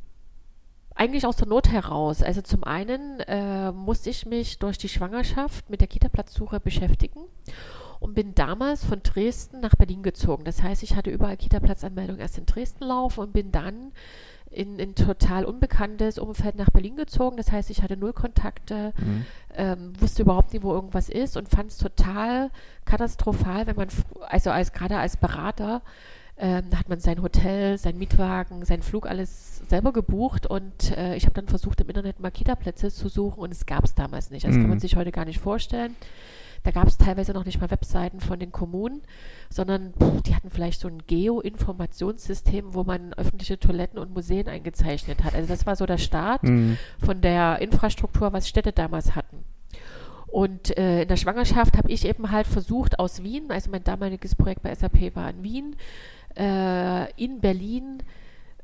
eigentlich 0.94 1.26
aus 1.26 1.38
der 1.38 1.48
Not 1.48 1.70
heraus. 1.70 2.22
Also 2.22 2.42
zum 2.42 2.64
einen 2.66 3.22
äh, 3.22 3.72
musste 3.72 4.12
ich 4.12 4.28
mich 4.28 4.60
durch 4.60 4.78
die 4.78 4.90
Schwangerschaft 4.90 5.72
mit 5.72 5.82
der 5.82 5.88
Kita-Platzsuche 5.88 6.60
beschäftigen 6.60 7.22
und 8.00 8.14
bin 8.14 8.34
damals 8.34 8.86
von 8.86 9.02
Dresden 9.04 9.60
nach 9.60 9.76
Berlin 9.76 10.04
gezogen. 10.04 10.46
Das 10.46 10.64
heißt, 10.64 10.84
ich 10.84 10.96
hatte 10.96 11.10
überall 11.10 11.38
Kita-Platzanmeldung 11.38 12.18
erst 12.18 12.38
in 12.38 12.46
Dresden 12.46 12.86
laufen 12.86 13.20
und 13.22 13.34
bin 13.34 13.52
dann 13.52 13.92
in 14.52 14.80
ein 14.82 14.96
total 14.96 15.46
unbekanntes 15.46 16.18
Umfeld 16.18 16.56
nach 16.56 16.72
Berlin 16.72 16.96
gezogen. 16.96 17.38
Das 17.38 17.52
heißt, 17.52 17.70
ich 17.70 17.84
hatte 17.84 17.98
null 17.98 18.14
Kontakte, 18.14 18.94
mhm. 18.98 19.26
ähm, 19.56 19.94
wusste 20.00 20.24
überhaupt 20.24 20.54
nicht, 20.54 20.64
wo 20.64 20.74
irgendwas 20.74 21.10
ist 21.10 21.38
und 21.38 21.50
fand 21.50 21.72
es 21.72 21.78
total 21.78 22.50
katastrophal, 22.86 23.68
wenn 23.68 23.76
man, 23.76 23.90
also 24.28 24.50
als 24.50 24.74
gerade 24.74 24.98
als 24.98 25.18
Berater, 25.18 25.82
ähm, 26.38 26.66
hat 26.74 26.88
man 26.88 27.00
sein 27.00 27.22
Hotel, 27.22 27.78
sein 27.78 27.98
Mietwagen, 27.98 28.64
seinen 28.66 28.82
Flug 28.82 29.08
alles 29.08 29.62
selber 29.68 29.92
gebucht 29.92 30.48
und 30.48 30.98
äh, 30.98 31.16
ich 31.16 31.26
habe 31.26 31.34
dann 31.34 31.48
versucht, 31.48 31.82
im 31.82 31.90
Internet 31.90 32.20
mal 32.20 32.32
Kita-Plätze 32.32 32.92
zu 32.92 33.10
suchen 33.10 33.40
und 33.40 33.52
es 33.52 33.66
gab 33.66 33.84
es 33.84 33.94
damals 33.94 34.32
nicht. 34.32 34.46
Das 34.46 34.56
mhm. 34.56 34.62
kann 34.62 34.70
man 34.70 34.78
mhm. 34.78 34.82
sich 34.82 34.96
heute 34.96 35.12
gar 35.12 35.26
nicht 35.26 35.40
vorstellen. 35.40 35.96
Da 36.64 36.72
gab 36.72 36.88
es 36.88 36.98
teilweise 36.98 37.34
noch 37.34 37.46
nicht 37.46 37.60
mal 37.60 37.72
Webseiten 37.72 38.20
von 38.20 38.40
den 38.40 38.52
Kommunen, 38.52 39.02
sondern 39.50 39.94
pff, 39.94 40.22
die 40.24 40.36
hatten 40.36 40.50
vielleicht 40.50 40.80
so 40.80 40.88
ein 40.88 41.04
Geo-Informationssystem, 41.08 42.74
wo 42.74 42.84
man 42.84 43.14
öffentliche 43.14 43.60
Toiletten 43.60 44.00
und 44.00 44.14
Museen 44.14 44.48
eingezeichnet 44.48 45.24
hat. 45.24 45.36
Also 45.36 45.48
das 45.48 45.66
war 45.66 45.76
so 45.76 45.86
der 45.86 45.98
Start 45.98 46.44
mhm. 46.44 46.78
von 47.04 47.22
der 47.22 47.60
Infrastruktur, 47.62 48.34
was 48.34 48.48
Städte 48.48 48.72
damals 48.72 49.16
hatten. 49.16 49.44
Und 50.28 50.78
äh, 50.78 51.04
in 51.04 51.08
der 51.08 51.18
Schwangerschaft 51.18 51.78
habe 51.78 51.92
ich 51.92 52.06
eben 52.06 52.32
halt 52.32 52.46
versucht 52.46 53.00
aus 53.00 53.24
Wien, 53.24 53.50
also 53.50 53.72
mein 53.72 53.84
damaliges 53.84 54.36
Projekt 54.36 54.62
bei 54.62 54.74
SAP 54.74 55.16
war 55.16 55.30
in 55.30 55.44
Wien, 55.44 55.76
äh, 56.38 57.12
in 57.14 57.40
Berlin 57.40 58.04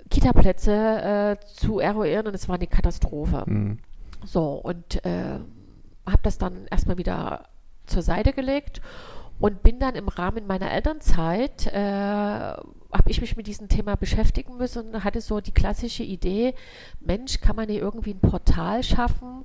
Kita-Plätze 0.10 1.38
äh, 1.42 1.46
zu 1.46 1.80
eruieren 1.80 2.28
und 2.28 2.36
es 2.36 2.48
war 2.48 2.56
eine 2.56 2.68
Katastrophe. 2.68 3.44
Mhm. 3.48 3.80
So, 4.24 4.54
und 4.54 5.04
äh, 5.06 5.40
habe 6.06 6.22
das 6.22 6.38
dann 6.38 6.68
erstmal 6.70 6.98
wieder 6.98 7.48
zur 7.88 8.02
Seite 8.02 8.34
gelegt 8.34 8.82
und 9.40 9.64
bin 9.64 9.80
dann 9.80 9.96
im 9.96 10.08
Rahmen 10.08 10.48
meiner 10.48 10.72
Elternzeit, 10.72 11.68
äh, 11.68 11.80
habe 11.80 13.10
ich 13.10 13.20
mich 13.20 13.36
mit 13.36 13.48
diesem 13.48 13.68
Thema 13.68 13.96
beschäftigen 13.96 14.58
müssen 14.58 14.96
und 14.96 15.04
hatte 15.04 15.22
so 15.22 15.42
die 15.42 15.52
klassische 15.52 16.04
Idee, 16.04 16.54
Mensch, 17.02 17.42
kann 17.42 17.56
man 17.56 17.70
hier 17.70 17.82
irgendwie 17.82 18.14
ein 18.14 18.20
Portal 18.20 18.84
schaffen? 18.84 19.44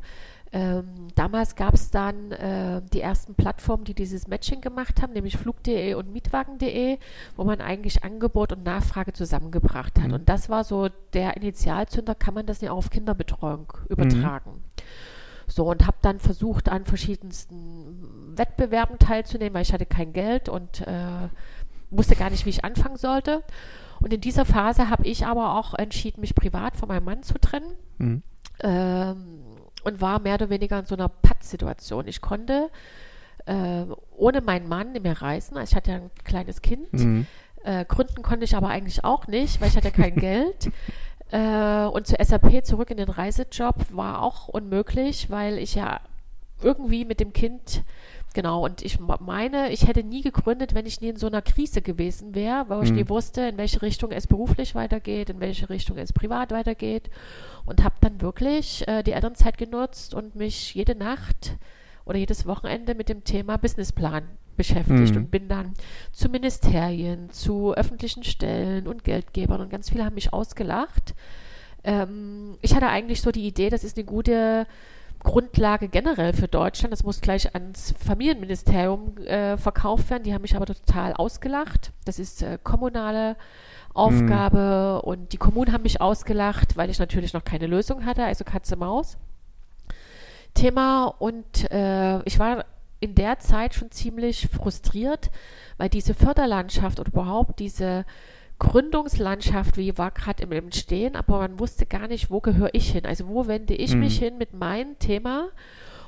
Ähm, 0.52 1.08
damals 1.14 1.54
gab 1.54 1.74
es 1.74 1.90
dann 1.90 2.32
äh, 2.32 2.82
die 2.92 3.00
ersten 3.00 3.34
Plattformen, 3.34 3.84
die 3.84 3.94
dieses 3.94 4.26
Matching 4.26 4.60
gemacht 4.60 5.00
haben, 5.00 5.12
nämlich 5.12 5.36
flug.de 5.36 5.94
und 5.94 6.12
mietwagen.de, 6.12 6.98
wo 7.36 7.44
man 7.44 7.60
eigentlich 7.60 8.02
Angebot 8.02 8.52
und 8.52 8.64
Nachfrage 8.64 9.12
zusammengebracht 9.12 9.98
hat. 10.00 10.08
Mhm. 10.08 10.14
Und 10.14 10.28
das 10.28 10.48
war 10.48 10.64
so 10.64 10.88
der 11.12 11.36
Initialzünder, 11.36 12.16
kann 12.16 12.34
man 12.34 12.46
das 12.46 12.60
ja 12.62 12.72
auch 12.72 12.78
auf 12.78 12.90
Kinderbetreuung 12.90 13.72
übertragen. 13.88 14.50
Mhm. 14.50 14.82
So, 15.50 15.66
und 15.66 15.86
habe 15.86 15.96
dann 16.02 16.20
versucht, 16.20 16.68
an 16.68 16.84
verschiedensten 16.84 18.36
Wettbewerben 18.36 18.98
teilzunehmen, 18.98 19.54
weil 19.54 19.62
ich 19.62 19.72
hatte 19.72 19.86
kein 19.86 20.12
Geld 20.12 20.48
und 20.48 20.86
äh, 20.86 21.28
wusste 21.90 22.14
gar 22.14 22.30
nicht, 22.30 22.46
wie 22.46 22.50
ich 22.50 22.64
anfangen 22.64 22.96
sollte. 22.96 23.42
Und 24.00 24.14
in 24.14 24.20
dieser 24.20 24.44
Phase 24.44 24.88
habe 24.88 25.06
ich 25.06 25.26
aber 25.26 25.58
auch 25.58 25.74
entschieden, 25.74 26.20
mich 26.20 26.34
privat 26.34 26.76
von 26.76 26.88
meinem 26.88 27.04
Mann 27.04 27.22
zu 27.22 27.34
trennen. 27.34 27.72
Mhm. 27.98 28.22
Ähm, 28.62 29.40
und 29.82 30.00
war 30.00 30.20
mehr 30.20 30.34
oder 30.34 30.50
weniger 30.50 30.78
in 30.78 30.84
so 30.84 30.94
einer 30.94 31.08
Pattsituation. 31.08 32.06
Ich 32.06 32.20
konnte 32.20 32.70
äh, 33.46 33.84
ohne 34.16 34.40
meinen 34.42 34.68
Mann 34.68 34.92
nicht 34.92 35.02
mehr 35.02 35.20
reisen. 35.20 35.56
Also 35.56 35.72
ich 35.72 35.76
hatte 35.76 35.90
ja 35.90 35.96
ein 35.96 36.10
kleines 36.24 36.62
Kind. 36.62 36.92
Mhm. 36.92 37.26
Äh, 37.64 37.84
gründen 37.84 38.22
konnte 38.22 38.44
ich 38.44 38.56
aber 38.56 38.68
eigentlich 38.68 39.04
auch 39.04 39.26
nicht, 39.26 39.60
weil 39.60 39.68
ich 39.68 39.76
hatte 39.76 39.90
kein 39.90 40.14
Geld. 40.16 40.70
Äh, 41.32 41.86
und 41.86 42.06
zur 42.06 42.22
SAP 42.22 42.64
zurück 42.64 42.90
in 42.90 42.96
den 42.96 43.08
Reisejob 43.08 43.74
war 43.92 44.22
auch 44.22 44.48
unmöglich, 44.48 45.30
weil 45.30 45.58
ich 45.58 45.74
ja 45.74 46.00
irgendwie 46.62 47.04
mit 47.04 47.20
dem 47.20 47.32
Kind, 47.32 47.82
genau, 48.34 48.64
und 48.64 48.82
ich 48.82 48.98
meine, 49.00 49.70
ich 49.72 49.86
hätte 49.86 50.02
nie 50.02 50.22
gegründet, 50.22 50.74
wenn 50.74 50.86
ich 50.86 51.00
nie 51.00 51.08
in 51.08 51.16
so 51.16 51.26
einer 51.26 51.42
Krise 51.42 51.82
gewesen 51.82 52.34
wäre, 52.34 52.68
weil 52.68 52.82
ich 52.84 52.90
mhm. 52.90 52.96
nie 52.96 53.08
wusste, 53.08 53.42
in 53.42 53.56
welche 53.56 53.82
Richtung 53.82 54.10
es 54.12 54.26
beruflich 54.26 54.74
weitergeht, 54.74 55.30
in 55.30 55.40
welche 55.40 55.70
Richtung 55.70 55.96
es 55.98 56.12
privat 56.12 56.50
weitergeht. 56.50 57.10
Und 57.64 57.82
habe 57.84 57.94
dann 58.00 58.20
wirklich 58.20 58.86
äh, 58.88 59.02
die 59.02 59.12
Elternzeit 59.12 59.56
genutzt 59.56 60.14
und 60.14 60.34
mich 60.34 60.74
jede 60.74 60.94
Nacht 60.94 61.56
oder 62.04 62.18
jedes 62.18 62.46
Wochenende 62.46 62.94
mit 62.94 63.08
dem 63.08 63.24
Thema 63.24 63.56
Businessplan 63.56 64.24
beschäftigt 64.60 65.14
mhm. 65.14 65.22
und 65.22 65.30
bin 65.30 65.48
dann 65.48 65.72
zu 66.12 66.28
Ministerien, 66.28 67.30
zu 67.30 67.72
öffentlichen 67.72 68.24
Stellen 68.24 68.86
und 68.86 69.04
Geldgebern 69.04 69.62
und 69.62 69.70
ganz 69.70 69.88
viele 69.88 70.04
haben 70.04 70.16
mich 70.16 70.34
ausgelacht. 70.34 71.14
Ähm, 71.82 72.58
ich 72.60 72.74
hatte 72.74 72.88
eigentlich 72.88 73.22
so 73.22 73.30
die 73.30 73.46
Idee, 73.46 73.70
das 73.70 73.84
ist 73.84 73.96
eine 73.96 74.04
gute 74.04 74.66
Grundlage 75.20 75.88
generell 75.88 76.34
für 76.34 76.46
Deutschland. 76.46 76.92
Das 76.92 77.04
muss 77.04 77.22
gleich 77.22 77.54
ans 77.54 77.94
Familienministerium 78.04 79.16
äh, 79.18 79.56
verkauft 79.56 80.10
werden. 80.10 80.24
Die 80.24 80.34
haben 80.34 80.42
mich 80.42 80.56
aber 80.56 80.66
total 80.66 81.14
ausgelacht. 81.14 81.92
Das 82.04 82.18
ist 82.18 82.42
äh, 82.42 82.58
kommunale 82.62 83.36
Aufgabe 83.94 85.00
mhm. 85.02 85.08
und 85.08 85.32
die 85.32 85.38
Kommunen 85.38 85.72
haben 85.72 85.84
mich 85.84 86.02
ausgelacht, 86.02 86.76
weil 86.76 86.90
ich 86.90 86.98
natürlich 86.98 87.32
noch 87.32 87.44
keine 87.44 87.66
Lösung 87.66 88.04
hatte, 88.04 88.24
also 88.24 88.44
Katze 88.44 88.76
Maus. 88.76 89.16
Thema 90.52 91.06
und 91.06 91.70
äh, 91.70 92.22
ich 92.24 92.38
war 92.38 92.66
in 93.00 93.14
der 93.14 93.38
Zeit 93.38 93.74
schon 93.74 93.90
ziemlich 93.90 94.48
frustriert, 94.48 95.30
weil 95.78 95.88
diese 95.88 96.14
Förderlandschaft 96.14 97.00
oder 97.00 97.10
überhaupt 97.10 97.58
diese 97.58 98.04
Gründungslandschaft, 98.58 99.78
wie 99.78 99.96
war 99.96 100.10
gerade 100.10 100.42
im 100.42 100.52
Entstehen, 100.52 101.16
aber 101.16 101.38
man 101.38 101.58
wusste 101.58 101.86
gar 101.86 102.08
nicht, 102.08 102.30
wo 102.30 102.40
gehöre 102.40 102.74
ich 102.74 102.92
hin, 102.92 103.06
also 103.06 103.26
wo 103.26 103.46
wende 103.46 103.74
ich 103.74 103.94
mhm. 103.94 104.00
mich 104.00 104.18
hin 104.18 104.36
mit 104.36 104.52
meinem 104.52 104.98
Thema 104.98 105.48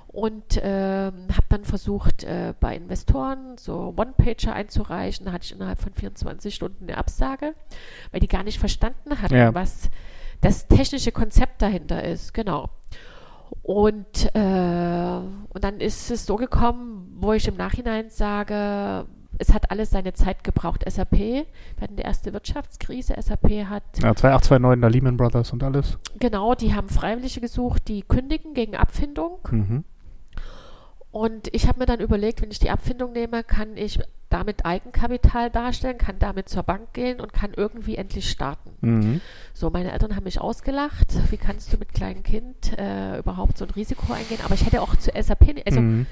und 0.09 0.59
äh, 0.59 1.11
habe 1.11 1.47
dann 1.49 1.65
versucht, 1.65 2.25
äh, 2.25 2.53
bei 2.61 2.77
Investoren 2.77 3.57
so 3.57 3.95
One-Pager 3.97 4.53
einzureichen. 4.53 5.25
Da 5.25 5.33
hatte 5.33 5.47
ich 5.47 5.53
innerhalb 5.53 5.81
von 5.81 5.95
24 5.95 6.55
Stunden 6.55 6.85
eine 6.85 6.99
Absage, 6.99 7.55
weil 8.11 8.21
die 8.21 8.29
gar 8.29 8.43
nicht 8.43 8.59
verstanden 8.59 9.23
hatten, 9.23 9.35
ja. 9.35 9.55
was 9.55 9.89
das 10.43 10.69
technische 10.69 11.13
Konzept 11.13 11.63
dahinter 11.63 12.05
ist. 12.05 12.35
Genau. 12.35 12.69
Und, 13.63 14.35
äh, 14.35 15.19
und 15.49 15.65
dann 15.65 15.81
ist 15.81 16.11
es 16.11 16.27
so 16.27 16.37
gekommen, 16.37 17.17
wo 17.21 17.33
ich 17.33 17.47
im 17.47 17.57
Nachhinein 17.57 18.11
sage, 18.11 19.07
es 19.39 19.53
hat 19.53 19.71
alles 19.71 19.91
seine 19.91 20.13
Zeit 20.13 20.45
gebraucht. 20.45 20.85
SAP, 20.89 21.13
wir 21.13 21.47
hatten 21.81 21.97
die 21.97 22.03
erste 22.03 22.33
Wirtschaftskrise, 22.33 23.15
SAP 23.21 23.67
hat... 23.69 23.83
Ja, 24.03 24.15
2829, 24.15 24.81
da 24.81 24.89
Lehman 24.89 25.17
Brothers 25.17 25.53
und 25.53 25.63
alles. 25.63 25.99
Genau, 26.19 26.55
die 26.55 26.75
haben 26.75 26.89
Freiwillige 26.89 27.41
gesucht, 27.41 27.89
die 27.89 28.03
kündigen 28.03 28.55
gegen 28.55 28.77
Abfindung. 28.77 29.39
Mhm. 29.51 29.85
Und 31.11 31.55
ich 31.55 31.69
habe 31.69 31.81
mir 31.81 31.87
dann 31.87 32.01
überlegt, 32.01 32.41
wenn 32.41 32.51
ich 32.51 32.59
die 32.59 32.71
Abfindung 32.71 33.13
nehme, 33.13 33.45
kann 33.45 33.77
ich 33.77 34.01
damit 34.33 34.65
Eigenkapital 34.65 35.51
darstellen, 35.51 35.99
kann 35.99 36.19
damit 36.19 36.49
zur 36.49 36.63
Bank 36.63 36.95
gehen 36.95 37.21
und 37.21 37.33
kann 37.33 37.53
irgendwie 37.55 37.97
endlich 37.97 38.31
starten. 38.31 38.71
Mhm. 38.81 39.21
So, 39.53 39.69
meine 39.71 39.93
Eltern 39.93 40.17
haben 40.17 40.25
mich 40.25 40.41
ausgelacht. 40.41 41.09
Wie 41.31 41.37
kannst 41.37 41.73
du 41.73 41.77
mit 41.77 41.93
kleinem 41.93 42.23
Kind 42.23 42.77
äh, 42.79 43.19
überhaupt 43.19 43.59
so 43.59 43.67
ein 43.67 43.71
Risiko 43.71 44.13
eingehen? 44.13 44.41
Aber 44.45 44.55
ich 44.55 44.65
hätte 44.65 44.81
auch 44.81 44.97
zu 44.97 45.11
SAP, 45.11 45.63
also 45.67 45.81
mhm. 45.81 46.07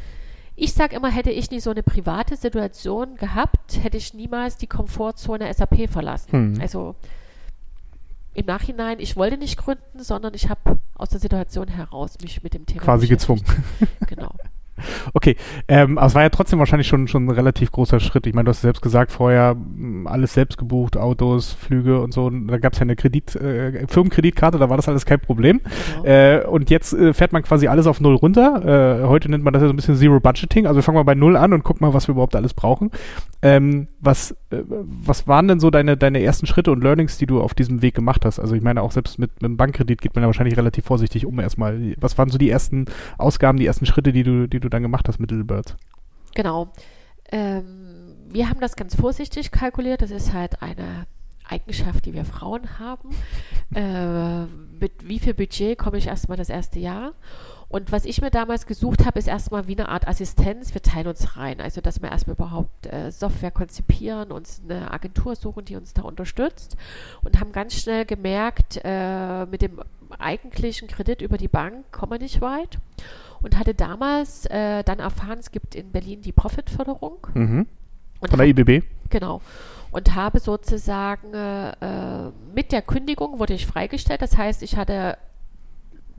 ich 0.55 0.75
sage 0.75 0.97
immer, 0.97 1.11
hätte 1.11 1.31
ich 1.31 1.51
nie 1.51 1.61
so 1.61 1.71
eine 1.71 1.83
private 1.83 2.37
Situation 2.37 3.17
gehabt, 3.17 3.83
hätte 3.83 3.97
ich 3.97 4.13
niemals 4.13 4.57
die 4.59 4.67
Komfortzone 4.67 5.53
SAP 5.53 5.89
verlassen. 5.91 6.53
Mhm. 6.53 6.61
Also 6.61 6.97
im 8.35 8.47
Nachhinein, 8.47 9.01
ich 9.01 9.17
wollte 9.17 9.39
nicht 9.39 9.57
gründen, 9.57 10.03
sondern 10.03 10.35
ich 10.35 10.51
habe 10.51 10.79
aus 10.95 11.09
der 11.09 11.21
Situation 11.21 11.69
heraus 11.69 12.19
mich 12.23 12.43
mit 12.43 12.53
dem 12.53 12.67
Thema 12.67 12.83
quasi 12.83 13.09
gezwungen. 13.09 13.45
Genau. 14.07 14.35
Okay, 15.15 15.37
ähm, 15.69 15.99
aber 15.99 16.07
es 16.07 16.15
war 16.15 16.23
ja 16.23 16.29
trotzdem 16.29 16.59
wahrscheinlich 16.59 16.89
schon, 16.89 17.09
schon 17.09 17.27
ein 17.27 17.31
relativ 17.31 17.71
großer 17.73 18.01
Schritt. 18.01 18.27
Ich 18.27 18.35
meine, 18.35 18.45
du 18.45 18.51
hast 18.51 18.61
selbst 18.61 18.83
gesagt, 18.83 19.13
vorher 19.13 19.57
alles 20.05 20.35
selbst 20.35 20.59
gebucht, 20.59 20.97
Autos, 20.97 21.53
Flüge 21.53 22.01
und 22.01 22.13
so. 22.13 22.27
Und 22.27 22.49
da 22.49 22.59
gab 22.59 22.73
es 22.73 22.79
ja 22.79 22.83
eine 22.83 22.97
Kredit, 22.97 23.35
äh, 23.37 23.87
Firmenkreditkarte, 23.87 24.59
da 24.59 24.71
war 24.71 24.77
das 24.77 24.89
alles 24.89 25.07
kein 25.07 25.21
Problem. 25.21 25.61
Genau. 25.97 26.05
Äh, 26.05 26.45
und 26.47 26.71
jetzt 26.71 26.93
äh, 26.93 27.13
fährt 27.13 27.33
man 27.33 27.43
quasi 27.43 27.69
alles 27.69 27.87
auf 27.87 28.01
Null 28.01 28.17
runter. 28.17 29.01
Äh, 29.03 29.07
heute 29.07 29.31
nennt 29.31 29.45
man 29.45 29.53
das 29.53 29.63
ja 29.63 29.69
so 29.69 29.73
ein 29.73 29.77
bisschen 29.77 29.97
Zero 29.97 30.21
Budgeting. 30.21 30.67
Also 30.67 30.83
fangen 30.83 30.99
wir 30.99 31.05
bei 31.05 31.15
Null 31.15 31.37
an 31.37 31.53
und 31.53 31.63
gucken 31.63 31.87
mal, 31.87 31.95
was 31.95 32.09
wir 32.09 32.13
überhaupt 32.13 32.37
alles 32.37 32.55
brauchen. 32.55 32.91
Ähm, 33.43 33.89
was, 34.01 34.33
äh, 34.51 34.63
was 34.67 35.27
waren 35.27 35.49
denn 35.49 35.61
so 35.61 35.71
deine, 35.71 35.97
deine 35.97 36.23
ersten 36.23 36.47
Schritte 36.47 36.71
und 36.73 36.83
Learnings, 36.83 37.19
die 37.19 37.27
du 37.27 37.41
auf 37.41 37.55
diesem 37.55 37.83
Weg 37.83 37.95
gemacht 37.95 38.25
hast? 38.25 38.39
Also 38.39 38.55
ich 38.55 38.63
meine, 38.63 38.83
auch 38.83 38.93
selbst 38.93 39.19
mit, 39.19 39.31
mit 39.37 39.45
einem 39.45 39.57
Bankkredit 39.57 40.01
geht 40.01 40.15
man 40.15 40.23
ja 40.23 40.29
wahrscheinlich 40.29 40.57
relativ 40.57 40.85
vorsichtig 40.85 41.27
um 41.27 41.39
erstmal. 41.39 41.95
Was 42.01 42.19
waren 42.19 42.31
so 42.31 42.39
die 42.39 42.51
ersten 42.51 42.87
Ausgaben, 43.19 43.59
die 43.59 43.67
ersten 43.67 43.87
Schritte, 43.87 44.13
die 44.13 44.23
du, 44.23 44.47
die 44.47 44.61
du 44.61 44.69
dann 44.71 44.83
gemacht 44.83 45.09
hast 45.09 45.19
mit 45.19 45.31
Little 45.31 45.45
Birds? 45.45 45.77
Genau. 46.35 46.69
Ähm, 47.33 48.17
wir 48.29 48.49
haben 48.49 48.61
das 48.61 48.77
ganz 48.77 48.95
vorsichtig 48.95 49.51
kalkuliert. 49.51 50.03
Das 50.03 50.11
ist 50.11 50.33
halt 50.33 50.63
eine 50.63 51.07
Eigenschaft, 51.49 52.07
die 52.07 52.15
wir 52.15 52.25
Frauen 52.25 52.79
haben. 52.79 53.11
Äh, 53.73 54.47
mit 54.81 55.07
wie 55.07 55.21
viel 55.21 55.33
Budget 55.33 55.79
komme 55.79 55.97
ich 55.97 56.09
erstmal 56.09 56.37
das 56.37 56.49
erste 56.49 56.81
Jahr? 56.81 57.13
Und 57.69 57.93
was 57.93 58.05
ich 58.05 58.21
mir 58.21 58.33
damals 58.33 58.67
gesucht 58.67 59.07
habe, 59.07 59.21
ist 59.21 59.29
erstmal 59.29 59.69
wie 59.69 59.79
eine 59.79 59.89
Art 59.89 60.09
Assistenz. 60.09 60.75
Wir 60.75 60.83
teilen 60.83 61.07
uns 61.07 61.37
rein. 61.37 61.61
Also, 61.61 61.81
dass 61.81 62.03
wir 62.03 62.11
erstmal 62.11 62.35
überhaupt 62.35 62.93
äh, 62.93 63.13
Software 63.13 63.53
konzipieren, 63.53 64.33
uns 64.33 64.61
eine 64.65 64.91
Agentur 64.91 65.37
suchen, 65.37 65.67
die 65.67 65.77
uns 65.77 65.95
da 65.95 66.03
unterstützt. 66.03 66.77
Und 67.23 67.39
haben 67.39 67.53
ganz 67.53 67.75
schnell 67.75 68.07
gemerkt, 68.07 68.81
äh, 68.83 69.47
mit 69.47 69.63
dem 69.63 69.81
eigentlichen 70.19 70.89
Kredit 70.89 71.23
über 71.23 71.39
die 71.39 71.47
Bank 71.47 71.93
kommen 71.93 72.11
wir 72.11 72.19
nicht 72.19 72.41
weit 72.41 72.81
und 73.43 73.59
hatte 73.59 73.75
damals 73.75 74.47
äh, 74.47 74.83
dann 74.85 74.99
erfahren, 74.99 75.39
es 75.39 75.51
gibt 75.51 75.75
in 75.75 75.91
Berlin 75.93 76.23
die 76.23 76.33
Profitförderung. 76.33 77.27
Mhm. 77.35 77.67
Von 78.21 78.39
der 78.39 78.47
IBB? 78.47 78.85
Genau. 79.09 79.41
Und 79.93 80.15
habe 80.15 80.41
sozusagen 80.41 81.35
äh, 81.35 82.31
mit 82.55 82.71
der 82.71 82.83
Kündigung 82.83 83.39
wurde 83.39 83.55
ich 83.55 83.67
freigestellt. 83.67 84.23
Das 84.23 84.37
heißt, 84.37 84.63
ich 84.63 84.77
hatte 84.77 85.17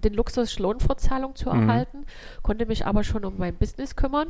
den 0.01 0.13
Luxus, 0.13 0.59
Lohnfortzahlung 0.59 1.35
zu 1.35 1.49
mhm. 1.49 1.69
erhalten, 1.69 2.05
konnte 2.41 2.65
mich 2.65 2.85
aber 2.85 3.03
schon 3.03 3.23
um 3.23 3.37
mein 3.37 3.55
Business 3.55 3.95
kümmern, 3.95 4.27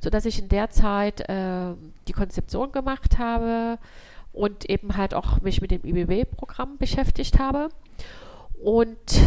sodass 0.00 0.26
ich 0.26 0.38
in 0.38 0.48
der 0.48 0.70
Zeit 0.70 1.28
äh, 1.28 1.74
die 2.08 2.12
Konzeption 2.12 2.72
gemacht 2.72 3.18
habe 3.18 3.78
und 4.32 4.68
eben 4.68 4.96
halt 4.96 5.14
auch 5.14 5.40
mich 5.40 5.60
mit 5.60 5.70
dem 5.70 5.84
IBB-Programm 5.84 6.76
beschäftigt 6.76 7.38
habe. 7.38 7.68
Und 8.62 9.20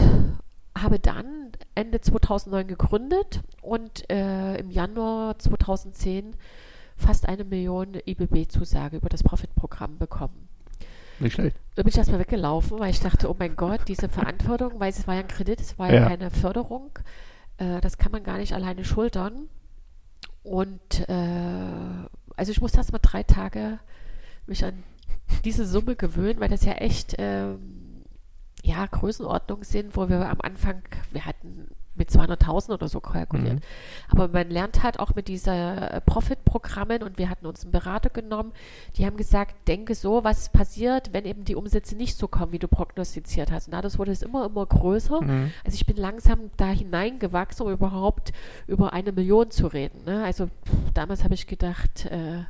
habe 0.81 0.99
dann 0.99 1.51
Ende 1.75 2.01
2009 2.01 2.67
gegründet 2.67 3.41
und 3.61 4.09
äh, 4.09 4.57
im 4.57 4.71
Januar 4.71 5.37
2010 5.39 6.35
fast 6.95 7.27
eine 7.27 7.43
Million 7.43 7.95
IBB-Zusage 8.05 8.97
über 8.97 9.09
das 9.09 9.23
Profit-Programm 9.23 9.97
bekommen. 9.97 10.47
Nicht 11.19 11.33
schlecht. 11.33 11.55
Da 11.75 11.83
bin 11.83 11.89
ich 11.89 11.97
erstmal 11.97 12.19
weggelaufen, 12.19 12.79
weil 12.79 12.91
ich 12.91 12.99
dachte, 12.99 13.29
oh 13.29 13.35
mein 13.37 13.55
Gott, 13.55 13.81
diese 13.87 14.09
Verantwortung, 14.09 14.79
weil 14.79 14.89
es 14.89 15.07
war 15.07 15.15
ja 15.15 15.21
ein 15.21 15.27
Kredit, 15.27 15.59
es 15.59 15.77
war 15.79 15.87
ja, 15.91 16.01
ja 16.01 16.07
keine 16.07 16.31
Förderung. 16.31 16.91
Äh, 17.57 17.81
das 17.81 17.97
kann 17.97 18.11
man 18.11 18.23
gar 18.23 18.37
nicht 18.37 18.53
alleine 18.53 18.83
schultern. 18.83 19.49
Und 20.43 21.07
äh, 21.09 22.07
also 22.35 22.51
ich 22.51 22.61
musste 22.61 22.77
erstmal 22.77 23.01
drei 23.01 23.23
Tage 23.23 23.79
mich 24.45 24.63
an 24.63 24.83
diese 25.43 25.65
Summe 25.65 25.95
gewöhnen, 25.95 26.39
weil 26.39 26.49
das 26.49 26.63
ja 26.63 26.73
echt 26.73 27.15
ähm, 27.17 27.86
ja, 28.67 28.85
Größenordnung 28.85 29.63
sind, 29.63 29.95
wo 29.95 30.09
wir 30.09 30.29
am 30.29 30.41
Anfang, 30.41 30.81
wir 31.11 31.25
hatten 31.25 31.69
mit 31.95 32.11
200.000 32.11 32.73
oder 32.73 32.87
so 32.87 32.99
kalkuliert. 32.99 33.55
Mhm. 33.55 33.61
Aber 34.09 34.27
man 34.27 34.49
lernt 34.49 34.83
halt 34.83 34.99
auch 34.99 35.15
mit 35.15 35.27
dieser 35.27 35.93
äh, 35.93 36.01
Profit-Programmen 36.01 37.01
und 37.01 37.17
wir 37.17 37.29
hatten 37.29 37.47
uns 37.47 37.63
einen 37.63 37.71
Berater 37.71 38.09
genommen, 38.09 38.51
die 38.97 39.05
haben 39.05 39.17
gesagt, 39.17 39.67
denke 39.67 39.95
so, 39.95 40.23
was 40.23 40.49
passiert, 40.51 41.13
wenn 41.13 41.25
eben 41.25 41.43
die 41.43 41.55
Umsätze 41.55 41.95
nicht 41.95 42.17
so 42.17 42.27
kommen, 42.27 42.51
wie 42.51 42.59
du 42.59 42.67
prognostiziert 42.67 43.51
hast. 43.51 43.67
Und 43.67 43.73
dadurch 43.73 43.97
wurde 43.97 44.11
es 44.11 44.21
immer, 44.21 44.45
immer 44.45 44.65
größer. 44.65 45.21
Mhm. 45.21 45.51
Also 45.65 45.75
ich 45.75 45.85
bin 45.85 45.95
langsam 45.95 46.51
da 46.57 46.67
hineingewachsen, 46.67 47.65
um 47.65 47.71
überhaupt 47.71 48.31
über 48.67 48.93
eine 48.93 49.11
Million 49.13 49.49
zu 49.49 49.67
reden. 49.67 50.03
Ne? 50.05 50.23
Also 50.23 50.47
pff, 50.47 50.91
damals 50.93 51.23
habe 51.23 51.33
ich 51.33 51.47
gedacht, 51.47 52.05
äh, 52.05 52.43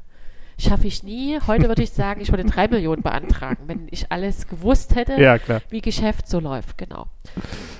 schaffe 0.60 0.88
ich 0.88 1.04
nie. 1.04 1.40
Heute 1.46 1.68
würde 1.68 1.84
ich 1.84 1.92
sagen, 1.92 2.22
ich 2.22 2.32
würde 2.32 2.46
drei 2.46 2.68
Millionen 2.68 3.04
beantragen, 3.04 3.64
wenn 3.68 3.88
ich 3.92 4.12
alles 4.12 4.48
gewusst 4.48 4.96
hätte, 4.96 5.22
ja, 5.22 5.38
wie 5.70 5.82
Geschäft 5.82 6.28
so 6.28 6.40
läuft, 6.40 6.78
genau. 6.78 7.08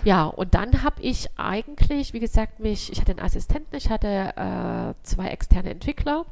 Ja, 0.04 0.26
und 0.26 0.54
dann 0.54 0.84
habe 0.84 1.02
ich 1.02 1.30
eigentlich, 1.38 2.14
wie 2.14 2.20
gesagt, 2.20 2.60
mich, 2.60 2.92
ich 2.92 3.02
hatte 3.02 3.12
einen 3.12 3.22
Assistenten, 3.22 3.76
ich 3.76 3.90
hatte 3.90 4.08
äh, 4.08 5.04
zwei 5.04 5.30
externe 5.30 5.72
Entwickler 5.72 6.26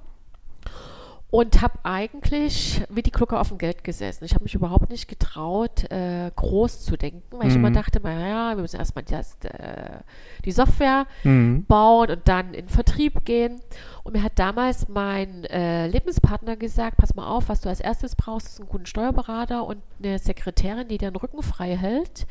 und 1.35 1.61
habe 1.61 1.79
eigentlich 1.83 2.81
wie 2.89 3.01
die 3.01 3.11
Glucke 3.11 3.37
auf 3.37 3.49
dem 3.49 3.57
Geld 3.57 3.83
gesessen. 3.83 4.23
Ich 4.23 4.35
habe 4.35 4.45
mich 4.45 4.55
überhaupt 4.55 4.89
nicht 4.89 5.09
getraut, 5.09 5.83
äh, 5.91 6.31
groß 6.33 6.85
zu 6.85 6.95
denken, 6.95 7.23
weil 7.31 7.47
mhm. 7.47 7.49
ich 7.49 7.55
immer 7.57 7.71
dachte, 7.71 7.99
naja, 8.01 8.55
wir 8.55 8.61
müssen 8.61 8.77
erstmal 8.77 9.03
das, 9.03 9.35
äh, 9.43 9.99
die 10.45 10.53
Software 10.53 11.07
mhm. 11.25 11.65
bauen 11.65 12.09
und 12.09 12.21
dann 12.29 12.53
in 12.53 12.69
Vertrieb 12.69 13.25
gehen. 13.25 13.59
Und 14.03 14.13
mir 14.13 14.23
hat 14.23 14.39
damals 14.39 14.87
mein 14.87 15.43
äh, 15.43 15.87
Lebenspartner 15.87 16.55
gesagt, 16.55 16.95
pass 16.95 17.15
mal 17.15 17.27
auf, 17.27 17.49
was 17.49 17.59
du 17.59 17.67
als 17.67 17.81
erstes 17.81 18.15
brauchst, 18.15 18.47
ist 18.47 18.61
einen 18.61 18.69
guten 18.69 18.85
Steuerberater 18.85 19.65
und 19.65 19.79
eine 20.01 20.19
Sekretärin, 20.19 20.87
die 20.87 20.97
dir 20.97 21.11
den 21.11 21.17
Rücken 21.17 21.43
frei 21.43 21.75
hält. 21.75 22.27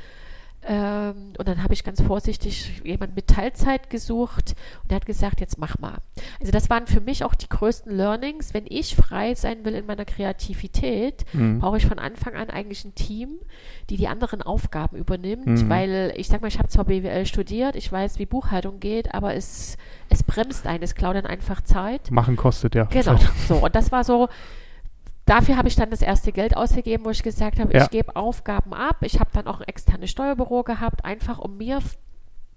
Ähm, 0.67 1.35
und 1.37 1.47
dann 1.47 1.63
habe 1.63 1.75
ich 1.75 1.85
ganz 1.85 2.01
vorsichtig 2.01 2.81
jemand 2.85 3.15
mit 3.15 3.27
Teilzeit 3.27 3.91
gesucht 3.91 4.55
und 4.83 4.91
der 4.91 4.97
hat 4.97 5.07
gesagt, 5.07 5.41
jetzt 5.41 5.59
mach 5.59 5.79
mal. 5.79 5.99
Also 6.41 6.53
das 6.53 6.71
waren 6.71 6.87
für 6.87 7.01
mich 7.01 7.23
auch 7.25 7.35
die 7.35 7.49
größten 7.49 7.95
Learnings. 7.95 8.55
Wenn 8.55 8.65
ich 8.67 8.97
frei 8.97 9.35
sein 9.35 9.65
will 9.65 9.75
in 9.75 9.85
meiner 9.85 10.07
Kreativität, 10.07 11.27
mhm. 11.35 11.59
brauche 11.59 11.77
ich 11.77 11.87
von 11.87 11.99
Anfang 11.99 12.35
an 12.35 12.49
eigentlich 12.49 12.85
ein 12.85 12.95
Team, 12.95 13.41
die 13.91 13.97
die 13.97 14.09
anderen 14.09 14.41
Aufgaben 14.41 14.97
übernimmt, 14.97 15.47
mhm. 15.47 15.69
weil 15.69 16.15
ich 16.17 16.29
sag 16.29 16.41
mal, 16.41 16.49
ich 16.49 16.59
habe 16.59 16.69
zwar 16.69 16.87
BWL 16.87 17.27
studiert, 17.27 17.77
ich 17.77 17.91
weiß, 17.91 18.19
wie 18.19 18.27
Buchhaltung 18.27 18.81
geht, 18.81 19.15
aber 19.15 19.35
es, 19.35 19.77
es 20.09 20.23
bremst 20.23 20.67
einen, 20.67 20.83
es 20.83 20.95
klaut 20.95 21.17
dann 21.17 21.27
einfach 21.27 21.61
Zeit. 21.61 22.11
Machen 22.11 22.37
kostet, 22.37 22.75
ja. 22.75 22.85
Genau, 22.85 23.19
so. 23.49 23.57
Und 23.57 23.75
das 23.75 23.93
war 23.93 24.03
so, 24.05 24.29
Dafür 25.27 25.57
habe 25.57 25.69
ich 25.69 25.77
dann 25.77 25.91
das 25.91 26.03
erste 26.03 26.33
Geld 26.33 26.57
ausgegeben, 26.57 27.05
wo 27.05 27.11
ich 27.11 27.23
gesagt 27.23 27.59
habe, 27.59 27.73
ja. 27.73 27.83
ich 27.83 27.91
gebe 27.91 28.15
Aufgaben 28.15 28.75
ab. 28.75 28.99
Ich 29.01 29.21
habe 29.21 29.31
dann 29.33 29.47
auch 29.47 29.61
ein 29.61 29.69
externes 29.69 30.11
Steuerbüro 30.11 30.63
gehabt, 30.65 31.05
einfach 31.05 31.39
um 31.39 31.57
mir 31.57 31.81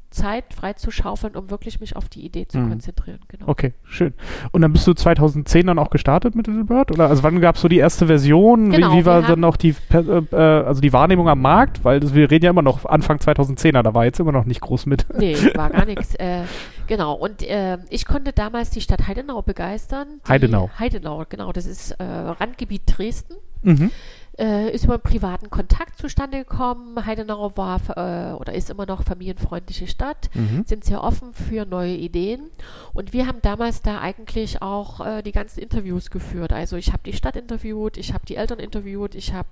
Zeit 0.09 0.53
freizuschaufeln, 0.53 1.35
um 1.35 1.49
wirklich 1.49 1.79
mich 1.79 1.95
auf 1.95 2.07
die 2.09 2.25
Idee 2.25 2.45
zu 2.45 2.57
Mhm. 2.59 2.69
konzentrieren. 2.69 3.19
Genau. 3.27 3.47
Okay, 3.47 3.73
schön. 3.83 4.13
Und 4.51 4.61
dann 4.61 4.71
bist 4.71 4.87
du 4.87 4.93
2010 4.93 5.67
dann 5.67 5.79
auch 5.79 5.89
gestartet 5.89 6.33
mit 6.35 6.47
Little 6.47 6.63
Bird? 6.63 6.91
Oder 6.91 7.09
also 7.09 7.23
wann 7.23 7.41
gab 7.41 7.55
es 7.55 7.61
so 7.61 7.67
die 7.67 7.77
erste 7.77 8.07
Version? 8.07 8.69
Genau, 8.71 8.93
wie, 8.93 8.99
wie 8.99 9.05
war 9.05 9.21
dann 9.21 9.43
auch 9.43 9.57
die, 9.57 9.75
äh, 9.91 9.97
äh, 9.97 10.35
also 10.35 10.81
die 10.81 10.93
Wahrnehmung 10.93 11.27
am 11.29 11.41
Markt? 11.41 11.83
Weil 11.83 11.99
das, 11.99 12.13
wir 12.13 12.31
reden 12.31 12.45
ja 12.45 12.51
immer 12.51 12.61
noch 12.61 12.85
Anfang 12.85 13.17
2010er, 13.17 13.83
da 13.83 13.93
war 13.93 14.05
jetzt 14.05 14.19
immer 14.19 14.31
noch 14.31 14.45
nicht 14.45 14.61
groß 14.61 14.85
mit. 14.85 15.05
Nee, 15.17 15.35
war 15.55 15.69
gar 15.69 15.85
nichts. 15.85 16.15
Äh, 16.15 16.43
genau. 16.87 17.13
Und 17.13 17.43
äh, 17.43 17.77
ich 17.89 18.05
konnte 18.05 18.31
damals 18.33 18.69
die 18.69 18.81
Stadt 18.81 19.07
Heidenau 19.07 19.41
begeistern. 19.41 20.07
Heidenau. 20.27 20.69
Heidenau, 20.79 21.25
genau. 21.27 21.51
Das 21.51 21.65
ist 21.65 21.91
äh, 21.91 22.03
Randgebiet 22.03 22.83
Dresden. 22.85 23.35
Mhm. 23.63 23.91
Äh, 24.39 24.69
ist 24.69 24.83
über 24.83 24.93
einen 24.93 25.01
privaten 25.01 25.49
Kontakt 25.49 25.97
zustande 25.97 26.37
gekommen. 26.37 27.03
Heidenau 27.07 27.57
war 27.57 27.79
äh, 27.97 28.33
oder 28.33 28.53
ist 28.53 28.69
immer 28.69 28.85
noch 28.85 29.01
familienfreundliche 29.01 29.87
Stadt, 29.87 30.29
Mhm. 30.35 30.63
sind 30.63 30.85
sehr 30.85 31.03
offen 31.03 31.33
für 31.33 31.65
neue 31.65 31.95
Ideen. 31.95 32.51
Und 32.93 33.13
wir 33.13 33.25
haben 33.25 33.41
damals 33.41 33.81
da 33.81 33.99
eigentlich 33.99 34.61
auch 34.61 35.03
äh, 35.03 35.23
die 35.23 35.31
ganzen 35.31 35.59
Interviews 35.61 36.11
geführt. 36.11 36.53
Also 36.53 36.75
ich 36.77 36.89
habe 36.93 37.01
die 37.03 37.13
Stadt 37.13 37.35
interviewt, 37.35 37.97
ich 37.97 38.13
habe 38.13 38.27
die 38.27 38.35
Eltern 38.35 38.59
interviewt, 38.59 39.15
ich 39.15 39.33
habe 39.33 39.49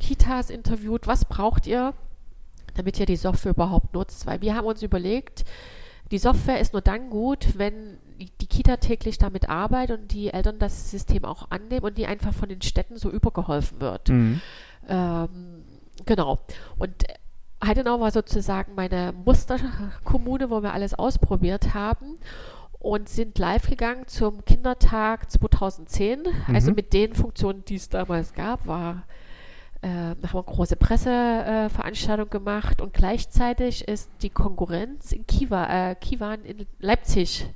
Kitas 0.00 0.50
interviewt. 0.50 1.06
Was 1.06 1.24
braucht 1.24 1.66
ihr, 1.66 1.94
damit 2.74 3.00
ihr 3.00 3.06
die 3.06 3.16
Software 3.16 3.52
überhaupt 3.52 3.94
nutzt? 3.94 4.26
Weil 4.26 4.42
wir 4.42 4.54
haben 4.54 4.66
uns 4.66 4.82
überlegt, 4.82 5.46
die 6.10 6.18
Software 6.18 6.60
ist 6.60 6.74
nur 6.74 6.82
dann 6.82 7.08
gut, 7.08 7.56
wenn 7.56 7.96
die 8.18 8.46
Kita 8.46 8.76
täglich 8.78 9.18
damit 9.18 9.48
arbeitet 9.48 10.00
und 10.00 10.12
die 10.12 10.32
Eltern 10.32 10.58
das 10.58 10.90
System 10.90 11.24
auch 11.24 11.50
annehmen 11.50 11.84
und 11.84 11.98
die 11.98 12.06
einfach 12.06 12.32
von 12.32 12.48
den 12.48 12.62
Städten 12.62 12.96
so 12.96 13.10
übergeholfen 13.10 13.80
wird. 13.80 14.08
Mhm. 14.08 14.40
Ähm, 14.88 15.64
genau. 16.04 16.38
Und 16.78 17.04
Heidenau 17.64 18.00
war 18.00 18.10
sozusagen 18.10 18.74
meine 18.74 19.12
Musterkommune, 19.24 20.50
wo 20.50 20.62
wir 20.62 20.72
alles 20.72 20.94
ausprobiert 20.94 21.74
haben 21.74 22.18
und 22.78 23.08
sind 23.08 23.38
live 23.38 23.68
gegangen 23.68 24.06
zum 24.06 24.44
Kindertag 24.44 25.30
2010. 25.30 26.24
Also 26.52 26.70
Mhm. 26.70 26.76
mit 26.76 26.92
den 26.92 27.14
Funktionen, 27.14 27.64
die 27.64 27.76
es 27.76 27.88
damals 27.88 28.34
gab, 28.34 28.66
war 28.66 29.04
äh, 29.86 29.88
haben 29.88 30.22
wir 30.22 30.34
eine 30.34 30.42
große 30.42 30.76
Presseveranstaltung 30.76 32.26
äh, 32.26 32.30
gemacht 32.30 32.80
und 32.80 32.92
gleichzeitig 32.92 33.86
ist 33.86 34.10
die 34.22 34.30
Konkurrenz 34.30 35.12
in 35.12 35.26
Kiva, 35.26 35.90
äh, 35.90 35.94
Kiwan 35.94 36.44
in 36.44 36.66
Leipzig 36.80 37.46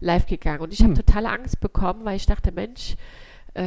live 0.00 0.26
gegangen. 0.26 0.60
Und 0.60 0.72
ich 0.72 0.80
habe 0.80 0.90
Hm. 0.90 0.96
totale 0.96 1.30
Angst 1.30 1.60
bekommen, 1.60 2.04
weil 2.04 2.16
ich 2.16 2.26
dachte, 2.26 2.52
Mensch, 2.52 2.96
äh, 3.54 3.64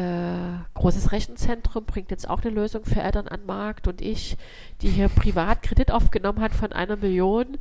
großes 0.76 1.12
Rechenzentrum 1.12 1.86
bringt 1.86 2.12
jetzt 2.12 2.30
auch 2.30 2.42
eine 2.44 2.52
Lösung 2.52 2.86
für 2.86 3.02
Eltern 3.02 3.28
an 3.28 3.42
den 3.42 3.48
Markt 3.48 3.88
und 3.88 4.02
ich, 4.02 4.38
die 4.82 4.90
hier 4.90 5.10
privat 5.10 5.64
Kredit 5.64 5.92
aufgenommen 5.92 6.40
hat 6.42 6.54
von 6.54 6.72
einer 6.72 6.98
Million, 6.98 7.58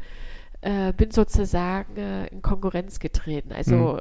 äh, 0.61 0.93
bin 0.93 1.11
sozusagen 1.11 1.97
äh, 1.97 2.27
in 2.27 2.43
Konkurrenz 2.43 3.01
getreten. 3.01 3.53
Also 3.53 3.75
Mhm. 3.75 4.01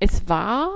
es 0.00 0.28
war 0.28 0.70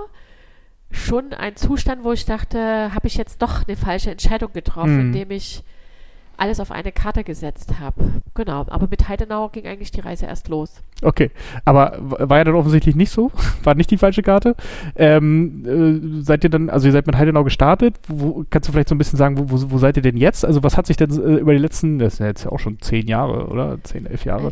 schon 0.95 1.33
ein 1.33 1.57
Zustand, 1.57 2.05
wo 2.05 2.13
ich 2.13 2.25
dachte, 2.25 2.95
habe 2.95 3.07
ich 3.07 3.17
jetzt 3.17 3.43
doch 3.43 3.67
eine 3.67 3.77
falsche 3.77 4.11
Entscheidung 4.11 4.53
getroffen, 4.53 4.95
Mhm. 4.97 5.07
indem 5.15 5.31
ich 5.33 5.63
alles 6.37 6.59
auf 6.59 6.73
eine 6.73 6.91
Karte 6.91 7.23
gesetzt 7.23 7.75
habe. 7.79 7.95
Genau, 8.35 8.67
aber 8.69 8.89
mit 8.91 9.09
Heidenau 9.09 9.51
ging 9.51 9.67
eigentlich 9.67 9.93
die 9.93 10.01
Reise 10.01 10.27
erst 10.27 10.49
los. 10.49 10.83
Okay, 11.01 11.31
aber 11.65 11.97
war 12.01 12.39
ja 12.39 12.43
dann 12.45 12.57
offensichtlich 12.57 12.97
nicht 12.97 13.11
so, 13.11 13.31
war 13.63 13.77
nicht 13.77 13.89
die 13.93 13.99
falsche 13.99 14.23
Karte. 14.23 14.57
Ähm, 14.97 15.65
äh, 15.65 16.23
seid 16.25 16.43
ihr 16.43 16.51
dann, 16.51 16.71
also 16.71 16.89
ihr 16.89 16.93
seid 16.93 17.07
mit 17.07 17.17
Heidenau 17.17 17.45
gestartet, 17.45 17.95
wo, 18.09 18.45
kannst 18.51 18.69
du 18.69 18.73
vielleicht 18.73 18.89
so 18.89 18.97
ein 18.97 18.99
bisschen 18.99 19.17
sagen, 19.17 19.39
wo, 19.39 19.45
wo, 19.49 19.71
wo 19.71 19.79
seid 19.79 19.97
ihr 19.97 20.03
denn 20.03 20.17
jetzt? 20.17 20.45
Also 20.45 20.65
was 20.65 20.77
hat 20.77 20.89
sich 20.89 20.97
denn 20.97 21.11
äh, 21.11 21.37
über 21.37 21.53
die 21.53 21.59
letzten, 21.61 22.01
das 22.01 22.17
sind 22.17 22.25
ja 22.25 22.31
jetzt 22.31 22.47
auch 22.49 22.59
schon 22.59 22.81
zehn 22.81 23.07
Jahre, 23.07 23.47
oder? 23.47 23.79
Zehn, 23.85 24.05
elf 24.07 24.25
Jahre. 24.25 24.51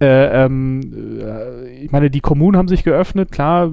Äh, 0.00 0.44
ähm, 0.46 1.20
äh, 1.20 1.68
ich 1.84 1.92
meine, 1.92 2.10
die 2.10 2.20
Kommunen 2.20 2.56
haben 2.56 2.66
sich 2.68 2.82
geöffnet, 2.82 3.30
klar, 3.30 3.70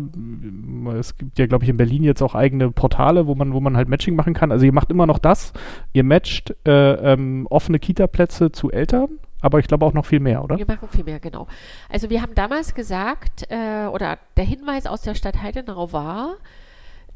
es 0.96 1.18
gibt 1.18 1.38
ja, 1.40 1.48
glaube 1.48 1.64
ich, 1.64 1.70
in 1.70 1.78
Berlin 1.78 2.04
jetzt 2.04 2.22
auch 2.22 2.36
eigene 2.36 2.72
Portale, 2.72 3.28
wo 3.28 3.36
man, 3.36 3.54
wo 3.54 3.60
man 3.60 3.76
halt 3.76 3.90
Matching 3.90 4.16
machen 4.16 4.34
kann. 4.34 4.52
Also 4.52 4.66
ihr 4.66 4.74
macht 4.74 4.92
immer 4.92 5.06
noch 5.06 5.20
das, 5.20 5.54
ihr 5.94 6.04
matcht 6.04 6.56
äh, 6.66 7.14
ähm, 7.14 7.48
offene 7.50 7.80
Kita-Plätze 7.80 8.52
zu 8.52 8.72
Eltern, 8.72 9.10
aber 9.42 9.60
ich 9.60 9.68
glaube 9.68 9.86
auch 9.86 9.94
noch 9.94 10.06
viel 10.06 10.20
mehr, 10.20 10.44
oder? 10.44 10.58
Wir 10.58 10.66
machen 10.68 10.88
viel 10.90 11.04
mehr, 11.04 11.20
genau. 11.20 11.48
Also 11.90 12.10
wir 12.10 12.22
haben 12.22 12.36
damals 12.36 12.74
gesagt, 12.74 13.48
äh, 13.50 13.88
oder 13.88 14.18
der 14.36 14.46
Hinweis 14.46 14.88
aus 14.88 15.02
der 15.02 15.16
Stadt 15.16 15.42
Heidenau 15.42 15.92
war, 15.92 16.38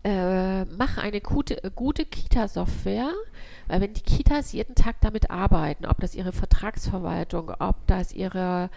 äh, 0.03 0.65
mach 0.65 0.97
eine 0.97 1.21
gute, 1.21 1.71
gute 1.75 2.05
Kita-Software, 2.05 3.11
weil 3.67 3.81
wenn 3.81 3.93
die 3.93 4.01
Kitas 4.01 4.51
jeden 4.51 4.73
Tag 4.73 4.95
damit 5.01 5.29
arbeiten, 5.29 5.85
ob 5.85 5.99
das 5.99 6.15
ihre 6.15 6.31
Vertragsverwaltung, 6.31 7.51
ob 7.59 7.75
das 7.85 8.11
ihre, 8.11 8.71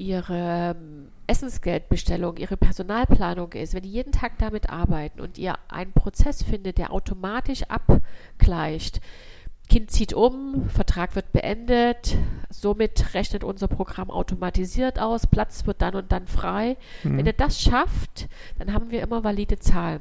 ihre 0.00 0.74
ähm, 0.76 1.08
Essensgeldbestellung, 1.26 2.38
ihre 2.38 2.56
Personalplanung 2.56 3.52
ist, 3.52 3.74
wenn 3.74 3.82
die 3.82 3.92
jeden 3.92 4.12
Tag 4.12 4.38
damit 4.38 4.70
arbeiten 4.70 5.20
und 5.20 5.38
ihr 5.38 5.54
einen 5.68 5.92
Prozess 5.92 6.42
findet, 6.42 6.78
der 6.78 6.92
automatisch 6.92 7.62
abgleicht, 7.64 9.00
Kind 9.68 9.92
zieht 9.92 10.14
um, 10.14 10.68
Vertrag 10.68 11.14
wird 11.14 11.32
beendet, 11.32 12.16
somit 12.48 13.14
rechnet 13.14 13.44
unser 13.44 13.68
Programm 13.68 14.10
automatisiert 14.10 14.98
aus, 14.98 15.28
Platz 15.28 15.64
wird 15.64 15.80
dann 15.80 15.94
und 15.94 16.10
dann 16.10 16.26
frei. 16.26 16.76
Mhm. 17.04 17.18
Wenn 17.18 17.26
ihr 17.26 17.32
das 17.32 17.60
schafft, 17.60 18.28
dann 18.58 18.72
haben 18.72 18.90
wir 18.90 19.00
immer 19.00 19.22
valide 19.22 19.60
Zahlen. 19.60 20.00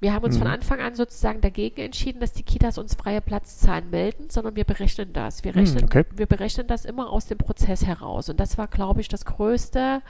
Wir 0.00 0.14
haben 0.14 0.24
uns 0.24 0.36
Mhm. 0.36 0.40
von 0.40 0.48
Anfang 0.48 0.80
an 0.80 0.94
sozusagen 0.94 1.40
dagegen 1.42 1.80
entschieden, 1.80 2.20
dass 2.20 2.32
die 2.32 2.42
Kitas 2.42 2.78
uns 2.78 2.94
freie 2.94 3.20
Platzzahlen 3.20 3.90
melden, 3.90 4.30
sondern 4.30 4.56
wir 4.56 4.64
berechnen 4.64 5.12
das. 5.12 5.44
Wir, 5.44 5.52
Mhm, 5.52 5.58
rechnen, 5.58 5.84
okay. 5.84 6.04
wir 6.16 6.26
berechnen 6.26 6.66
das 6.66 6.84
immer 6.86 7.10
aus 7.10 7.26
dem 7.26 7.36
Prozess 7.38 7.84
heraus. 7.84 8.28
Und 8.30 8.40
das 8.40 8.56
war, 8.56 8.66
glaube 8.66 9.02
ich, 9.02 9.08
das 9.08 9.24
größte 9.26 10.00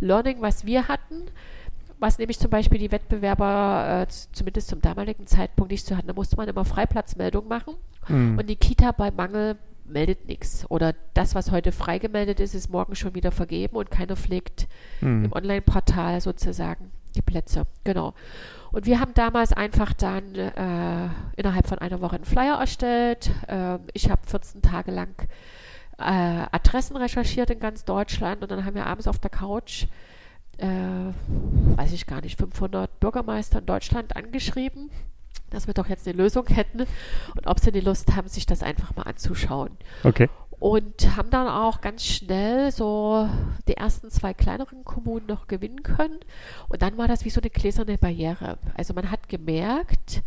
Learning, 0.00 0.40
was 0.40 0.66
wir 0.66 0.88
hatten, 0.88 1.22
was 2.00 2.18
nämlich 2.18 2.38
zum 2.38 2.50
Beispiel 2.50 2.78
die 2.78 2.90
Wettbewerber 2.92 4.06
äh, 4.08 4.12
zumindest 4.32 4.68
zum 4.68 4.80
damaligen 4.80 5.26
Zeitpunkt 5.26 5.70
nicht 5.70 5.86
so 5.86 5.96
hatten. 5.96 6.08
Da 6.08 6.14
musste 6.14 6.36
man 6.36 6.48
immer 6.48 6.64
Freiplatzmeldung 6.64 7.46
machen 7.48 7.74
Mhm. 8.08 8.38
und 8.38 8.48
die 8.50 8.56
Kita 8.56 8.90
bei 8.92 9.10
Mangel 9.12 9.56
meldet 9.84 10.26
nichts. 10.26 10.68
Oder 10.68 10.94
das, 11.14 11.34
was 11.34 11.50
heute 11.50 11.72
freigemeldet 11.72 12.40
ist, 12.40 12.54
ist 12.54 12.70
morgen 12.70 12.94
schon 12.94 13.14
wieder 13.14 13.30
vergeben 13.32 13.76
und 13.76 13.90
keiner 13.90 14.16
pflegt 14.16 14.66
Mhm. 15.00 15.26
im 15.26 15.32
Online-Portal 15.32 16.20
sozusagen 16.20 16.90
die 17.14 17.22
Plätze. 17.22 17.66
Genau. 17.84 18.14
Und 18.70 18.86
wir 18.86 19.00
haben 19.00 19.14
damals 19.14 19.52
einfach 19.52 19.92
dann 19.92 20.34
äh, 20.34 21.08
innerhalb 21.36 21.66
von 21.66 21.78
einer 21.78 22.00
Woche 22.00 22.16
einen 22.16 22.24
Flyer 22.24 22.58
erstellt. 22.58 23.30
Ähm, 23.48 23.80
ich 23.94 24.10
habe 24.10 24.20
14 24.26 24.62
Tage 24.62 24.90
lang 24.90 25.14
äh, 25.98 26.46
Adressen 26.52 26.96
recherchiert 26.96 27.50
in 27.50 27.60
ganz 27.60 27.84
Deutschland 27.84 28.42
und 28.42 28.50
dann 28.50 28.64
haben 28.64 28.74
wir 28.74 28.86
abends 28.86 29.08
auf 29.08 29.18
der 29.18 29.30
Couch, 29.30 29.86
äh, 30.58 30.66
weiß 30.66 31.92
ich 31.92 32.06
gar 32.06 32.20
nicht, 32.20 32.38
500 32.38 33.00
Bürgermeister 33.00 33.58
in 33.58 33.66
Deutschland 33.66 34.16
angeschrieben, 34.16 34.90
dass 35.50 35.66
wir 35.66 35.74
doch 35.74 35.88
jetzt 35.88 36.06
eine 36.06 36.16
Lösung 36.16 36.46
hätten 36.46 36.80
und 37.34 37.46
ob 37.46 37.58
sie 37.58 37.72
die 37.72 37.80
Lust 37.80 38.14
haben, 38.14 38.28
sich 38.28 38.46
das 38.46 38.62
einfach 38.62 38.94
mal 38.94 39.04
anzuschauen 39.04 39.76
Okay. 40.04 40.28
Und 40.60 41.16
haben 41.16 41.30
dann 41.30 41.48
auch 41.48 41.80
ganz 41.80 42.04
schnell 42.04 42.72
so 42.72 43.28
die 43.68 43.76
ersten 43.76 44.10
zwei 44.10 44.34
kleineren 44.34 44.84
Kommunen 44.84 45.26
noch 45.26 45.46
gewinnen 45.46 45.82
können. 45.82 46.18
Und 46.68 46.82
dann 46.82 46.98
war 46.98 47.06
das 47.08 47.24
wie 47.24 47.30
so 47.30 47.40
eine 47.40 47.50
gläserne 47.50 47.96
Barriere. 47.98 48.58
Also 48.76 48.92
man 48.94 49.10
hat 49.10 49.28
gemerkt, 49.28 50.22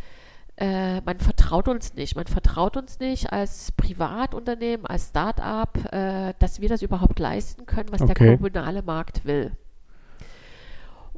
äh, 0.58 1.02
man 1.02 1.20
vertraut 1.20 1.68
uns 1.68 1.96
nicht. 1.96 2.16
Man 2.16 2.28
vertraut 2.28 2.78
uns 2.78 3.00
nicht 3.00 3.34
als 3.34 3.72
Privatunternehmen, 3.74 4.86
als 4.86 5.10
Start-up, 5.10 5.92
äh, 5.94 6.34
dass 6.40 6.62
wir 6.62 6.70
das 6.70 6.82
überhaupt 6.82 7.20
leisten 7.20 7.66
können, 7.66 7.92
was 7.92 8.02
Okay. 8.02 8.14
der 8.14 8.38
kommunale 8.38 8.84
Markt 8.84 9.26
will. 9.26 9.52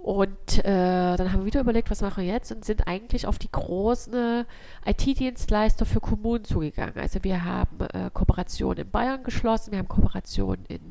Und 0.03 0.59
äh, 0.59 1.15
dann 1.15 1.31
haben 1.31 1.39
wir 1.39 1.45
wieder 1.45 1.61
überlegt, 1.61 1.89
was 1.89 2.01
machen 2.01 2.25
wir 2.25 2.33
jetzt 2.33 2.51
und 2.51 2.65
sind 2.65 2.89
eigentlich 2.89 3.25
auf 3.25 3.39
die 3.39 3.49
großen 3.49 4.13
äh, 4.13 4.43
IT-Dienstleister 4.85 5.85
für 5.85 6.01
Kommunen 6.01 6.43
zugegangen. 6.43 6.97
Also 6.97 7.23
wir 7.23 7.45
haben 7.45 7.79
äh, 7.93 8.09
Kooperationen 8.11 8.83
in 8.83 8.91
Bayern 8.91 9.23
geschlossen, 9.23 9.71
wir 9.71 9.79
haben 9.79 9.87
Kooperationen 9.87 10.65
in 10.65 10.81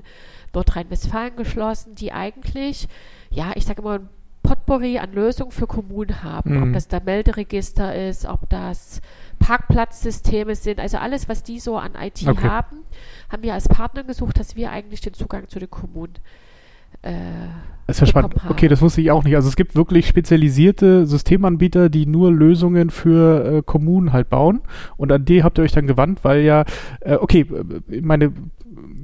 Nordrhein-Westfalen 0.54 1.36
geschlossen, 1.36 1.94
die 1.94 2.10
eigentlich, 2.10 2.88
ja, 3.28 3.52
ich 3.54 3.66
sage 3.66 3.82
immer, 3.82 3.98
ein 3.98 4.08
Potpourri 4.42 4.98
an 4.98 5.12
Lösungen 5.12 5.52
für 5.52 5.66
Kommunen 5.66 6.22
haben. 6.22 6.56
Mhm. 6.56 6.62
Ob 6.62 6.72
das 6.72 6.88
da 6.88 6.98
Melderegister 6.98 7.94
ist, 7.94 8.24
ob 8.24 8.48
das 8.48 9.02
Parkplatzsysteme 9.40 10.56
sind, 10.56 10.80
also 10.80 10.96
alles, 10.96 11.28
was 11.28 11.42
die 11.42 11.60
so 11.60 11.76
an 11.76 11.96
IT 12.00 12.26
Okay. 12.26 12.48
haben, 12.48 12.78
haben 13.30 13.42
wir 13.42 13.52
als 13.52 13.68
Partner 13.68 14.04
gesucht, 14.04 14.38
dass 14.38 14.56
wir 14.56 14.70
eigentlich 14.70 15.02
den 15.02 15.12
Zugang 15.12 15.48
zu 15.48 15.58
den 15.58 15.70
Kommunen 15.70 16.14
äh, 16.14 16.20
Das 17.86 17.96
ist 17.96 18.00
ja 18.00 18.06
spannend. 18.06 18.36
Okay, 18.48 18.68
das 18.68 18.80
wusste 18.80 19.00
ich 19.00 19.10
auch 19.10 19.24
nicht. 19.24 19.34
Also 19.34 19.48
es 19.48 19.56
gibt 19.56 19.74
wirklich 19.74 20.06
spezialisierte 20.06 21.04
Systemanbieter, 21.06 21.88
die 21.88 22.06
nur 22.06 22.32
Lösungen 22.32 22.90
für 22.90 23.58
äh, 23.58 23.62
Kommunen 23.62 24.12
halt 24.12 24.30
bauen. 24.30 24.60
Und 24.96 25.10
an 25.10 25.24
die 25.24 25.42
habt 25.42 25.58
ihr 25.58 25.64
euch 25.64 25.72
dann 25.72 25.86
gewandt, 25.86 26.20
weil 26.22 26.42
ja, 26.42 26.64
äh, 27.00 27.16
okay, 27.16 27.40
äh, 27.90 28.00
meine 28.00 28.32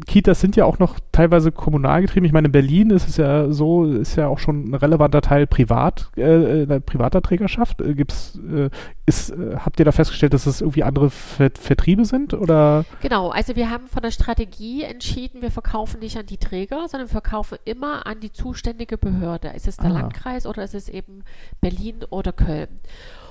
Kitas 0.09 0.41
sind 0.41 0.57
ja 0.57 0.65
auch 0.65 0.79
noch 0.79 0.99
teilweise 1.13 1.53
kommunal 1.53 2.01
getrieben. 2.01 2.25
Ich 2.27 2.33
meine, 2.33 2.47
in 2.47 2.53
Berlin 2.53 2.91
ist 2.91 3.09
es 3.09 3.19
ja 3.19 3.53
so, 3.53 3.85
ist 3.85 4.17
ja 4.17 4.27
auch 4.27 4.39
schon 4.39 4.71
ein 4.71 4.75
relevanter 4.75 5.21
Teil 5.21 5.47
privat, 5.47 6.11
äh, 6.17 6.63
äh, 6.63 6.81
privater 6.81 7.21
Trägerschaft. 7.23 7.81
Äh, 7.81 7.95
gibt's, 7.95 8.41
äh, 8.51 8.71
ist, 9.07 9.31
äh, 9.31 9.57
habt 9.57 9.79
ihr 9.79 9.85
da 9.85 9.93
festgestellt, 9.93 10.33
dass 10.33 10.47
es 10.47 10.63
irgendwie 10.63 10.83
andere 10.83 11.11
Ver 11.11 11.51
Vertriebe 11.55 12.05
sind? 12.07 12.33
Oder? 12.35 12.85
Genau, 13.03 13.29
also 13.29 13.55
wir 13.55 13.71
haben 13.71 13.87
von 13.87 14.03
der 14.03 14.11
Strategie 14.11 14.83
entschieden, 14.83 15.43
wir 15.43 15.51
verkaufen 15.51 16.01
nicht 16.01 16.17
an 16.17 16.27
die 16.27 16.39
Träger, 16.39 16.89
sondern 16.89 17.09
wir 17.09 17.13
verkaufen 17.13 17.59
immer 17.65 18.07
an 18.07 18.21
die 18.21 18.33
zuständige 18.33 18.97
Behörde. 18.99 19.49
Ist 19.55 19.69
es 19.69 19.77
der 19.77 19.91
Ah. 19.91 20.01
Landkreis 20.01 20.47
oder 20.47 20.65
ist 20.65 20.75
es 20.75 20.89
eben 20.89 21.23
Berlin 21.61 21.97
oder 22.09 22.33
Köln? 22.33 22.81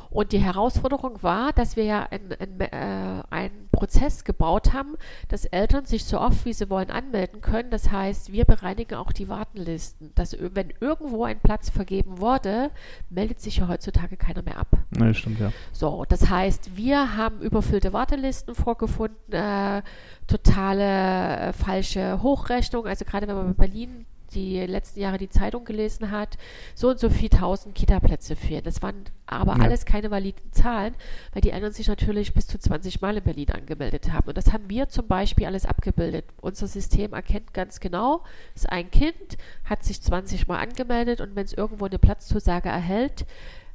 Und 0.09 0.31
die 0.31 0.39
Herausforderung 0.39 1.21
war, 1.21 1.51
dass 1.53 1.75
wir 1.75 1.83
ja 1.83 2.03
einen, 2.09 2.31
einen, 2.33 2.61
äh, 2.61 3.23
einen 3.29 3.69
Prozess 3.71 4.23
gebaut 4.23 4.73
haben, 4.73 4.95
dass 5.27 5.45
Eltern 5.45 5.85
sich 5.85 6.05
so 6.05 6.19
oft 6.19 6.45
wie 6.45 6.53
sie 6.53 6.69
wollen 6.69 6.89
anmelden 6.89 7.41
können. 7.41 7.69
Das 7.69 7.91
heißt, 7.91 8.31
wir 8.31 8.45
bereinigen 8.45 8.95
auch 8.95 9.11
die 9.11 9.27
Wartenlisten. 9.29 10.11
Dass 10.15 10.33
ö- 10.33 10.49
wenn 10.53 10.73
irgendwo 10.79 11.23
ein 11.25 11.39
Platz 11.39 11.69
vergeben 11.69 12.19
wurde, 12.19 12.71
meldet 13.09 13.39
sich 13.41 13.57
ja 13.57 13.67
heutzutage 13.67 14.17
keiner 14.17 14.41
mehr 14.41 14.57
ab. 14.57 14.67
Ne, 14.91 15.13
stimmt, 15.13 15.39
ja. 15.39 15.51
So, 15.73 16.05
das 16.07 16.29
heißt, 16.29 16.75
wir 16.77 17.17
haben 17.17 17.39
überfüllte 17.41 17.93
Wartelisten 17.93 18.55
vorgefunden, 18.55 19.33
äh, 19.33 19.81
totale 20.25 21.37
äh, 21.49 21.53
falsche 21.53 22.21
Hochrechnung. 22.21 22.85
Also 22.87 23.05
gerade 23.05 23.27
wenn 23.27 23.35
man 23.35 23.53
bei 23.55 23.67
Berlin 23.67 24.05
die 24.37 24.59
letzten 24.65 24.99
Jahre 24.99 25.17
die 25.17 25.29
Zeitung 25.29 25.65
gelesen 25.65 26.11
hat, 26.11 26.37
so 26.75 26.89
und 26.89 26.99
so 26.99 27.09
viel 27.09 27.29
tausend 27.29 27.73
Kita-Plätze 27.75 28.35
fehlen. 28.35 28.63
Das 28.63 28.81
waren 28.81 29.05
aber 29.25 29.57
Ja. 29.57 29.63
alles 29.63 29.85
keine 29.85 30.11
validen 30.11 30.51
Zahlen, 30.51 30.93
weil 31.33 31.41
die 31.41 31.49
Eltern 31.51 31.73
sich 31.73 31.87
natürlich 31.87 32.33
bis 32.33 32.45
zu 32.47 32.59
20 32.59 33.01
Mal 33.01 33.17
in 33.17 33.23
Berlin 33.23 33.49
angemeldet 33.51 34.13
haben. 34.13 34.27
Und 34.29 34.37
das 34.37 34.53
haben 34.53 34.69
wir 34.69 34.89
zum 34.89 35.07
Beispiel 35.07 35.45
alles 35.47 35.65
abgebildet. 35.65 36.25
Unser 36.41 36.67
System 36.67 37.13
erkennt 37.13 37.53
ganz 37.53 37.79
genau, 37.79 38.23
ist 38.55 38.69
ein 38.69 38.91
Kind, 38.91 39.37
hat 39.65 39.83
sich 39.83 40.01
20 40.01 40.47
Mal 40.47 40.59
angemeldet 40.59 41.19
und 41.19 41.35
wenn 41.35 41.45
es 41.45 41.53
irgendwo 41.53 41.85
eine 41.85 41.99
Platzzusage 41.99 42.69
erhält, 42.69 43.25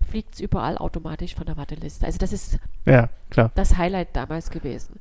fliegt 0.09 0.35
es 0.35 0.41
überall 0.41 0.79
automatisch 0.79 1.35
von 1.35 1.47
der 1.47 1.57
Warteliste. 1.57 2.07
Also 2.07 2.19
das 2.19 2.33
ist 2.33 2.59
Ja, 2.85 3.09
das 3.55 3.77
Highlight 3.77 4.15
damals 4.15 4.51
gewesen. 4.51 4.99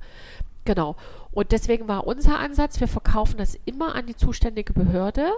Genau. 0.65 0.95
Und 1.32 1.52
deswegen 1.52 1.88
war 1.88 2.06
unser 2.08 2.39
Ansatz, 2.39 2.80
wir 2.80 2.88
verkaufen 2.88 3.38
das 3.38 3.58
immer 3.65 3.95
an 3.95 4.06
die 4.06 4.15
zuständige 4.15 4.74
Behörde, 4.74 5.32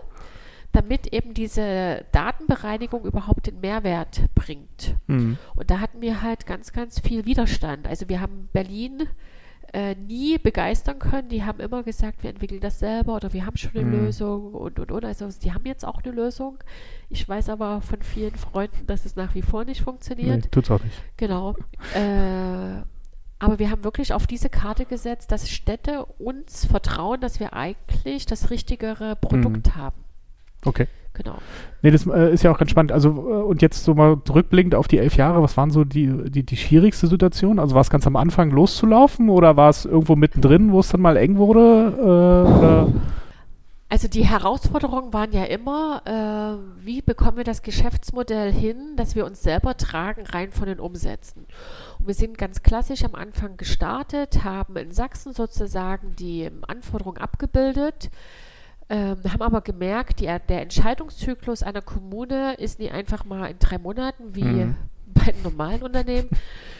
damit 0.72 1.14
eben 1.14 1.34
diese 1.34 2.04
Datenbereinigung 2.12 3.06
überhaupt 3.06 3.48
den 3.48 3.60
Mehrwert 3.60 4.22
bringt. 4.36 4.96
Mhm. 5.08 5.38
Und 5.56 5.70
da 5.70 5.80
hatten 5.80 6.02
wir 6.02 6.22
halt 6.22 6.46
ganz, 6.46 6.74
ganz 6.74 7.00
viel 7.00 7.26
Widerstand. 7.26 7.88
Also 7.88 8.10
wir 8.10 8.20
haben 8.20 8.50
Berlin 8.54 9.08
äh, 9.72 9.96
nie 9.96 10.38
begeistern 10.38 11.00
können. 11.00 11.30
Die 11.30 11.44
haben 11.44 11.60
immer 11.60 11.84
gesagt, 11.84 12.24
wir 12.24 12.30
entwickeln 12.30 12.62
das 12.62 12.80
selber 12.80 13.16
oder 13.16 13.34
wir 13.34 13.46
haben 13.46 13.58
schon 13.58 13.72
eine 13.76 13.84
Mhm. 13.86 13.92
Lösung 14.06 14.54
und, 14.54 14.80
und, 14.80 14.92
und. 14.92 15.06
Also 15.06 15.30
die 15.42 15.54
haben 15.54 15.66
jetzt 15.66 15.86
auch 15.86 16.02
eine 16.04 16.14
Lösung. 16.14 16.58
Ich 17.10 17.28
weiß 17.28 17.50
aber 17.50 17.82
von 17.82 18.02
vielen 18.02 18.36
Freunden, 18.36 18.86
dass 18.88 19.06
es 19.06 19.16
nach 19.16 19.36
wie 19.36 19.42
vor 19.42 19.66
nicht 19.66 19.82
funktioniert. 19.82 20.44
Nee, 20.44 20.50
tut's 20.52 20.70
auch 20.72 20.84
nicht. 20.84 21.04
Genau. 21.18 21.56
Äh, 21.96 22.82
aber 23.44 23.60
wir 23.60 23.70
haben 23.70 23.84
wirklich 23.84 24.14
auf 24.14 24.26
diese 24.26 24.50
Karte 24.50 24.86
gesetzt, 24.86 25.32
dass 25.32 25.50
Städte 25.50 26.06
uns 26.18 26.66
vertrauen, 26.66 27.20
dass 27.20 27.42
wir 27.42 27.54
eigentlich 27.54 28.26
das 28.26 28.50
richtigere 28.50 29.18
Produkt 29.18 29.76
haben. 29.76 29.98
Okay. 30.64 30.88
Genau. 31.16 31.36
Nee, 31.84 31.92
das 31.92 32.08
äh, 32.08 32.34
ist 32.34 32.44
ja 32.44 32.52
auch 32.52 32.58
ganz 32.58 32.72
spannend. 32.72 32.92
Also, 32.92 33.10
äh, 33.10 33.44
und 33.44 33.62
jetzt 33.62 33.84
so 33.84 33.94
mal 33.94 34.18
rückblickend 34.34 34.74
auf 34.74 34.88
die 34.88 34.98
elf 34.98 35.16
Jahre, 35.16 35.44
was 35.44 35.58
waren 35.58 35.70
so 35.70 35.84
die, 35.84 36.12
die, 36.32 36.44
die 36.44 36.58
schwierigste 36.58 37.06
Situation? 37.06 37.60
Also 37.60 37.76
war 37.76 37.82
es 37.82 37.92
ganz 37.92 38.08
am 38.08 38.16
Anfang 38.16 38.50
loszulaufen 38.50 39.30
oder 39.30 39.56
war 39.56 39.70
es 39.70 39.86
irgendwo 39.86 40.16
mittendrin, 40.16 40.72
wo 40.72 40.80
es 40.80 40.88
dann 40.88 41.02
mal 41.02 41.18
eng 41.18 41.38
wurde? 41.38 41.94
Äh, 42.00 42.58
oder? 42.58 42.88
Also 43.94 44.08
die 44.08 44.26
Herausforderungen 44.26 45.14
waren 45.14 45.34
ja 45.34 45.44
immer, 45.44 46.02
äh, 46.08 46.84
wie 46.84 47.04
bekommen 47.04 47.38
wir 47.38 47.44
das 47.44 47.62
Geschäftsmodell 47.62 48.52
hin, 48.52 48.96
dass 48.96 49.14
wir 49.14 49.24
uns 49.24 49.44
selber 49.44 49.78
tragen, 49.78 50.26
rein 50.26 50.52
von 50.52 50.66
den 50.66 50.80
Umsätzen. 50.80 51.46
Und 52.00 52.08
wir 52.08 52.16
sind 52.16 52.40
ganz 52.40 52.64
klassisch 52.64 53.04
am 53.04 53.14
Anfang 53.14 53.56
gestartet, 53.56 54.44
haben 54.44 54.78
in 54.78 54.92
Sachsen 54.92 55.32
sozusagen 55.32 56.16
die 56.16 56.50
Anforderungen 56.68 57.20
abgebildet, 57.20 58.10
ähm, 58.90 59.18
haben 59.32 59.44
aber 59.44 59.62
gemerkt, 59.62 60.22
die, 60.22 60.26
der 60.26 60.64
Entscheidungszyklus 60.64 61.62
einer 61.62 61.84
Kommune 61.84 62.56
ist 62.56 62.80
nie 62.80 62.90
einfach 62.90 63.26
mal 63.26 63.52
in 63.52 63.60
drei 63.60 63.78
Monaten 63.78 64.34
wie 64.34 64.44
Mhm. 64.44 64.76
bei 65.06 65.26
einem 65.26 65.44
normalen 65.44 65.84
Unternehmen, 65.84 66.30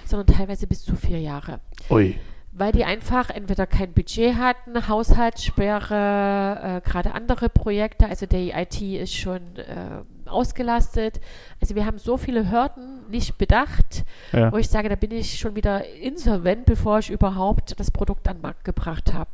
sondern 0.04 0.36
teilweise 0.36 0.66
bis 0.66 0.84
zu 0.84 0.96
vier 0.96 1.20
Jahre 1.20 1.60
Ui. 1.92 2.18
Weil 2.56 2.72
die 2.72 2.86
einfach 2.86 3.30
entweder 3.32 3.66
kein 3.66 3.94
Budget 3.94 4.36
hatten, 4.36 4.88
Haushaltssperre, 4.88 6.82
äh, 6.84 6.88
gerade 6.88 7.14
andere 7.14 7.50
Projekte, 7.50 8.08
also 8.08 8.26
die 8.28 8.52
IT 8.52 8.80
ist 8.82 9.16
schon 9.16 9.42
äh, 9.58 10.04
ausgelastet. 10.30 11.20
Also 11.62 11.74
wir 11.76 11.86
haben 11.86 11.98
so 11.98 12.16
viele 12.18 12.52
Hürden 12.52 13.10
nicht 13.10 13.38
bedacht, 13.38 14.04
Ja. 14.32 14.52
wo 14.52 14.58
ich 14.58 14.70
sage, 14.70 14.88
da 14.90 14.96
bin 14.96 15.12
ich 15.12 15.40
schon 15.40 15.56
wieder 15.56 15.88
insolvent, 15.96 16.66
bevor 16.66 17.00
ich 17.00 17.10
überhaupt 17.10 17.80
das 17.80 17.90
Produkt 17.92 18.28
an 18.28 18.38
den 18.38 18.42
Markt 18.44 18.64
gebracht 18.64 19.14
habe. 19.14 19.30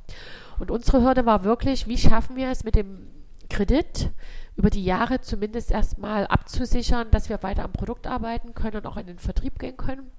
Und 0.59 0.71
unsere 0.71 1.01
Hürde 1.03 1.25
war 1.25 1.43
wirklich, 1.43 1.87
wie 1.87 1.97
schaffen 1.97 2.35
wir 2.37 2.49
es 2.49 2.63
mit 2.63 2.75
dem 2.75 3.07
Kredit 3.49 4.11
über 4.55 4.69
die 4.69 4.83
Jahre 4.83 5.21
zumindest 5.21 5.71
erstmal 5.71 6.27
abzusichern, 6.27 7.07
dass 7.11 7.29
wir 7.29 7.41
weiter 7.43 7.63
am 7.63 7.71
Produkt 7.71 8.07
arbeiten 8.07 8.53
können 8.53 8.77
und 8.77 8.85
auch 8.85 8.97
in 8.97 9.07
den 9.07 9.19
Vertrieb 9.19 9.57
gehen 9.59 9.75
können 9.77 10.09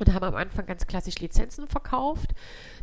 und 0.00 0.12
haben 0.14 0.24
am 0.24 0.34
Anfang 0.34 0.66
ganz 0.66 0.86
klassisch 0.86 1.18
Lizenzen 1.20 1.66
verkauft. 1.66 2.34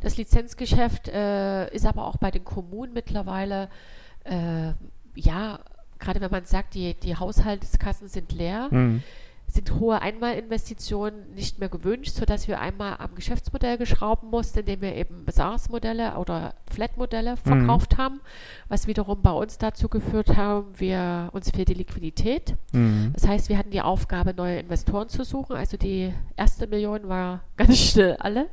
Das 0.02 0.18
Lizenzgeschäft 0.18 1.08
äh, 1.10 1.74
ist 1.74 1.86
aber 1.86 2.06
auch 2.06 2.18
bei 2.18 2.32
den 2.32 2.44
Kommunen 2.44 2.94
mittlerweile, 2.94 3.70
äh, 4.24 4.74
ja, 5.16 5.60
gerade 6.00 6.22
wenn 6.22 6.32
man 6.32 6.46
sagt, 6.46 6.74
die, 6.76 6.94
die 6.94 7.16
Haushaltskassen 7.16 8.08
sind 8.08 8.32
leer, 8.32 8.68
Mhm. 8.72 9.04
Sind 9.48 9.80
hohe 9.80 10.02
Einmalinvestitionen 10.02 11.34
nicht 11.34 11.60
mehr 11.60 11.70
gewünscht, 11.70 12.14
sodass 12.14 12.48
wir 12.48 12.60
einmal 12.60 12.98
am 13.00 13.16
Geschäftsmodell 13.16 13.78
geschrauben 13.78 14.30
mussten, 14.30 14.60
indem 14.60 14.82
wir 14.82 14.96
eben 14.96 15.26
SaaS-Modelle 15.30 16.18
oder 16.18 16.54
Flat-Modelle 16.70 17.38
verkauft 17.38 17.98
haben, 17.98 18.20
was 18.68 18.88
wiederum 18.88 19.22
bei 19.22 19.32
uns 19.32 19.58
dazu 19.58 19.88
geführt 19.88 20.36
haben, 20.36 20.68
wir, 20.78 21.30
uns 21.32 21.52
fehlt 21.52 21.70
die 21.70 21.76
Liquidität. 21.76 22.56
Mhm. 22.74 23.12
Das 23.14 23.26
heißt, 23.26 23.48
wir 23.48 23.58
hatten 23.58 23.72
die 23.72 23.82
Aufgabe, 23.82 24.34
neue 24.34 24.60
Investoren 24.60 25.08
zu 25.08 25.24
suchen. 25.24 25.56
Also 25.56 25.78
die 25.78 26.14
erste 26.36 26.68
Million 26.68 27.08
war 27.08 27.42
ganz 27.56 27.78
schnell 27.78 28.18
alle. 28.18 28.48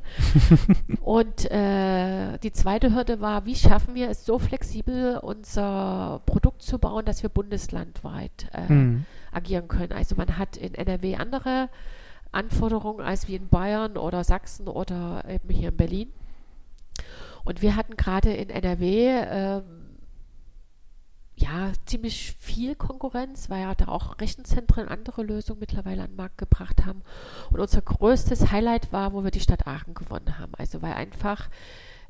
Und 1.00 1.50
äh, 1.50 2.38
die 2.38 2.52
zweite 2.52 2.94
Hürde 2.94 3.20
war, 3.20 3.46
wie 3.46 3.56
schaffen 3.56 3.96
wir 3.96 4.10
es 4.10 4.24
so 4.24 4.38
flexibel, 4.38 5.18
unser 5.18 6.22
Produkt 6.24 6.62
zu 6.62 6.78
bauen, 6.78 7.04
dass 7.04 7.22
wir 7.22 7.30
bundeslandweit 7.30 8.48
äh, 8.52 8.72
Mhm. 8.84 9.06
Agieren 9.34 9.68
können. 9.68 9.92
Also 9.92 10.14
man 10.16 10.38
hat 10.38 10.56
in 10.56 10.74
NRW 10.74 11.16
andere 11.16 11.68
Anforderungen 12.32 13.00
als 13.00 13.28
wie 13.28 13.36
in 13.36 13.48
Bayern 13.48 13.96
oder 13.96 14.24
Sachsen 14.24 14.68
oder 14.68 15.24
eben 15.28 15.48
hier 15.48 15.68
in 15.68 15.76
Berlin. 15.76 16.12
Und 17.44 17.62
wir 17.62 17.76
hatten 17.76 17.96
gerade 17.96 18.32
in 18.32 18.50
NRW 18.50 19.08
ähm, 19.28 19.84
ja 21.36 21.72
ziemlich 21.84 22.32
viel 22.38 22.74
Konkurrenz, 22.74 23.50
weil 23.50 23.62
ja 23.62 23.74
da 23.74 23.88
auch 23.88 24.20
Rechenzentren 24.20 24.88
andere 24.88 25.22
Lösungen 25.22 25.60
mittlerweile 25.60 26.02
an 26.02 26.10
den 26.10 26.16
Markt 26.16 26.38
gebracht 26.38 26.84
haben. 26.86 27.02
Und 27.50 27.60
unser 27.60 27.82
größtes 27.82 28.50
Highlight 28.50 28.92
war, 28.92 29.12
wo 29.12 29.24
wir 29.24 29.30
die 29.30 29.40
Stadt 29.40 29.66
Aachen 29.66 29.94
gewonnen 29.94 30.38
haben. 30.38 30.52
Also 30.56 30.80
weil 30.82 30.94
einfach 30.94 31.48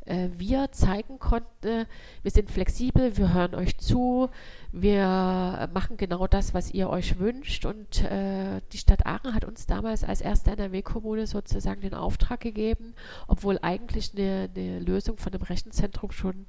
äh, 0.06 0.28
wir 0.36 0.70
zeigen 0.72 1.18
konnten, 1.18 1.86
wir 2.22 2.30
sind 2.30 2.50
flexibel, 2.50 3.16
wir 3.16 3.32
hören 3.32 3.54
euch 3.54 3.78
zu, 3.78 4.28
wir 4.72 5.68
machen 5.72 5.96
genau 5.96 6.26
das, 6.26 6.54
was 6.54 6.70
ihr 6.72 6.90
euch 6.90 7.18
wünscht. 7.18 7.64
Und 7.64 8.02
äh, 8.04 8.60
die 8.72 8.78
Stadt 8.78 9.06
Aachen 9.06 9.34
hat 9.34 9.44
uns 9.44 9.66
damals 9.66 10.04
als 10.04 10.20
erste 10.20 10.50
NRW-Kommune 10.52 11.26
sozusagen 11.26 11.80
den 11.80 11.94
Auftrag 11.94 12.40
gegeben, 12.40 12.94
obwohl 13.28 13.58
eigentlich 13.62 14.12
eine, 14.14 14.48
eine 14.54 14.80
Lösung 14.80 15.16
von 15.16 15.32
dem 15.32 15.42
Rechenzentrum 15.42 16.10
schon 16.10 16.46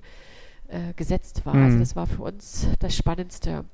äh, 0.67 0.93
gesetzt 0.95 1.45
war. 1.45 1.53
Also 1.53 1.75
Mhm. 1.75 1.79
das 1.81 1.95
war 1.95 2.07
für 2.07 2.23
uns 2.23 2.67
das 2.79 2.95
Spannendste. 2.95 3.65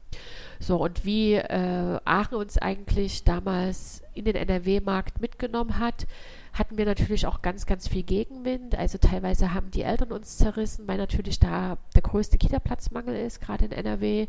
So, 0.59 0.77
und 0.83 1.05
wie 1.05 1.35
äh, 1.35 1.99
Aachen 2.03 2.35
uns 2.37 2.57
eigentlich 2.57 3.23
damals 3.23 4.03
in 4.13 4.25
den 4.25 4.35
NRW-Markt 4.35 5.21
mitgenommen 5.21 5.79
hat, 5.79 6.05
hatten 6.53 6.77
wir 6.77 6.85
natürlich 6.85 7.25
auch 7.27 7.41
ganz, 7.41 7.65
ganz 7.65 7.87
viel 7.87 8.03
Gegenwind. 8.03 8.77
Also 8.77 8.97
teilweise 8.97 9.53
haben 9.53 9.71
die 9.71 9.83
Eltern 9.83 10.11
uns 10.11 10.37
zerrissen, 10.37 10.87
weil 10.87 10.97
natürlich 10.97 11.39
da 11.39 11.77
der 11.95 12.01
größte 12.01 12.37
Kita-Platzmangel 12.37 13.15
ist, 13.15 13.39
gerade 13.39 13.65
in 13.65 13.71
NRW. 13.71 14.27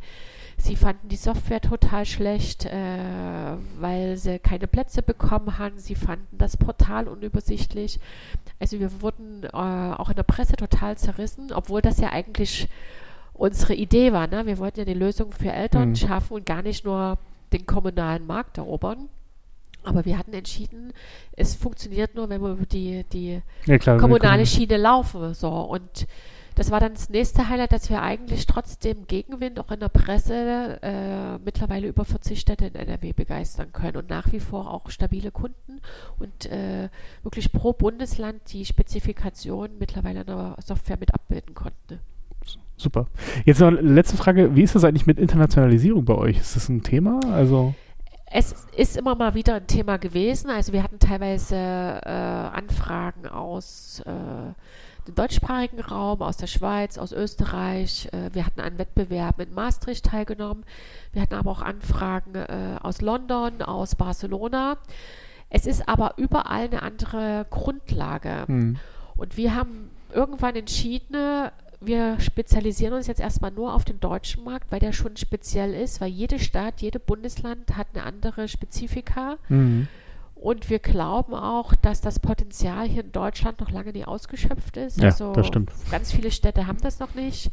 Sie 0.57 0.77
fanden 0.77 1.09
die 1.09 1.17
Software 1.17 1.61
total 1.61 2.07
schlecht, 2.07 2.67
äh, 2.67 3.57
weil 3.81 4.17
sie 4.17 4.39
keine 4.39 4.69
Plätze 4.69 5.03
bekommen 5.03 5.59
haben. 5.59 5.79
Sie 5.79 5.97
fanden 5.97 6.39
das 6.39 6.57
Portal 6.57 7.09
unübersichtlich. 7.09 7.99
Also 8.61 8.79
wir 8.79 9.03
wurden 9.03 9.43
äh, 9.45 9.49
auch 9.57 10.09
in 10.09 10.17
der 10.17 10.23
Presse 10.23 10.55
total 10.55 10.97
zerrissen, 10.97 11.53
obwohl 11.53 11.83
das 11.83 11.99
ja 11.99 12.11
eigentlich 12.11 12.69
unsere 13.35 13.75
Idee 13.75 14.13
war. 14.13 14.29
Ne? 14.29 14.47
Wir 14.47 14.59
wollten 14.59 14.79
ja 14.79 14.85
die 14.85 14.95
Lösung 14.95 15.33
für 15.33 15.51
Eltern 15.51 15.91
mhm. 15.91 15.97
schaffen 15.97 16.35
und 16.35 16.47
gar 16.47 16.63
nicht 16.63 16.85
nur 16.85 17.19
den 17.53 17.67
kommunalen 17.67 18.27
Markt 18.27 18.59
erobern. 18.59 19.09
Aber 19.85 20.05
wir 20.05 20.18
hatten 20.18 20.33
entschieden, 20.33 20.92
es 21.37 21.55
funktioniert 21.55 22.14
nur, 22.14 22.29
wenn 22.29 22.40
wir 22.40 22.53
über 22.53 22.66
die, 22.66 23.05
die 23.12 23.42
ja, 23.66 23.79
klar, 23.79 23.99
kommunale 23.99 24.47
Schiene 24.47 24.77
laufen. 24.77 25.35
So. 25.35 25.49
Und 25.49 26.07
das 26.55 26.71
war 26.71 26.81
dann 26.81 26.95
das 26.95 27.09
nächste 27.09 27.49
Highlight, 27.49 27.73
dass 27.73 27.88
wir 27.88 28.03
eigentlich 28.03 28.47
trotzdem 28.47 29.07
Gegenwind 29.07 29.59
auch 29.59 29.71
in 29.71 29.81
der 29.81 29.88
Presse 29.88 30.79
äh, 30.83 31.38
mittlerweile 31.45 31.88
über 31.88 32.05
40 32.05 32.38
Städte 32.38 32.66
in 32.66 32.75
NRW 32.75 33.12
begeistern 33.12 33.73
können 33.73 33.97
und 33.97 34.11
nach 34.11 34.33
wie 34.33 34.40
vor 34.40 34.71
auch 34.71 34.90
stabile 34.90 35.31
Kunden 35.31 35.81
und 36.18 36.47
äh, 36.47 36.90
wirklich 37.23 37.53
pro 37.53 37.73
Bundesland 37.73 38.40
die 38.53 38.64
Spezifikation 38.64 39.71
mittlerweile 39.79 40.21
in 40.21 40.27
der 40.27 40.57
Software 40.64 40.99
mit 40.99 41.14
abbilden 41.14 41.55
konnten. 41.55 42.01
Super. 42.77 43.07
Jetzt 43.45 43.61
noch 43.61 43.71
letzte 43.71 44.16
Frage: 44.16 44.57
Wie 44.57 44.62
ist 44.62 44.75
das 44.75 44.85
eigentlich 44.85 45.07
mit 45.07 45.18
Internationalisierung 45.18 46.05
bei 46.05 46.14
euch? 46.14 46.38
Ist 46.38 46.57
das 46.57 46.68
ein 46.68 46.83
Thema? 46.83 47.21
Also 47.33 47.75
es 48.33 48.66
ist 48.77 48.97
immer 48.97 49.14
mal 49.14 49.35
wieder 49.35 49.57
ein 49.57 49.66
Thema 49.66 49.99
gewesen. 49.99 50.51
Also 50.51 50.73
wir 50.73 50.83
hatten 50.83 50.99
teilweise 50.99 51.57
äh, 51.57 52.09
Anfragen 52.09 53.27
aus 53.27 54.01
äh, 54.07 54.12
dem 55.07 55.14
deutschsprachigen 55.14 55.81
Raum, 55.81 56.23
aus 56.23 56.38
der 56.38 56.47
Schweiz, 56.47 56.97
aus 56.97 57.12
Österreich. 57.12 58.09
Äh, 58.12 58.31
wir 58.33 58.47
hatten 58.47 58.61
einen 58.61 58.79
Wettbewerb 58.79 59.38
in 59.40 59.53
Maastricht 59.53 60.07
teilgenommen. 60.07 60.64
Wir 61.12 61.23
hatten 61.23 61.35
aber 61.35 61.51
auch 61.51 61.62
Anfragen 61.62 62.35
äh, 62.35 62.79
aus 62.83 63.03
London, 63.03 63.61
aus 63.61 63.97
Barcelona. 63.97 64.79
Es 65.51 65.66
ist 65.66 65.87
aber 65.87 66.14
überall 66.16 66.64
eine 66.64 66.83
andere 66.83 67.47
Grundlage. 67.51 68.45
Mhm. 68.47 68.79
Und 69.16 69.37
wir 69.37 69.55
haben 69.55 69.90
irgendwann 70.11 70.57
entschieden, 70.57 71.51
wir 71.85 72.21
spezialisieren 72.21 72.95
uns 72.95 73.07
jetzt 73.07 73.21
erstmal 73.21 73.51
nur 73.51 73.75
auf 73.75 73.85
den 73.85 74.01
deutschen 74.01 74.45
Markt, 74.45 74.71
weil 74.71 74.81
der 74.81 74.92
schon 74.92 75.16
speziell 75.16 75.75
ist, 75.75 76.01
weil 76.01 76.11
jede 76.11 76.38
Stadt, 76.38 76.81
jede 76.81 77.01
Bundesland 77.01 77.77
hat 77.77 77.88
eine 77.95 78.05
andere 78.05 78.49
Spezifika. 78.49 79.38
Mhm. 79.49 79.88
Und 80.35 80.71
wir 80.71 80.81
glauben 80.81 81.35
auch, 81.35 81.75
dass 81.77 82.01
das 82.01 82.18
Potenzial 82.18 82.88
hier 82.88 83.05
in 83.05 83.12
Deutschland 83.12 83.61
noch 83.61 83.71
lange 83.71 83.92
nicht 83.92 84.09
ausgeschöpft 84.09 84.77
ist. 84.77 84.99
Ja, 84.99 85.11
also 85.11 85.33
das 85.33 85.47
stimmt. 85.47 85.71
Ganz 85.90 86.11
viele 86.11 86.33
Städte 86.33 86.66
haben 86.66 86.81
das 86.83 86.99
noch 86.99 87.14
nicht. 87.14 87.51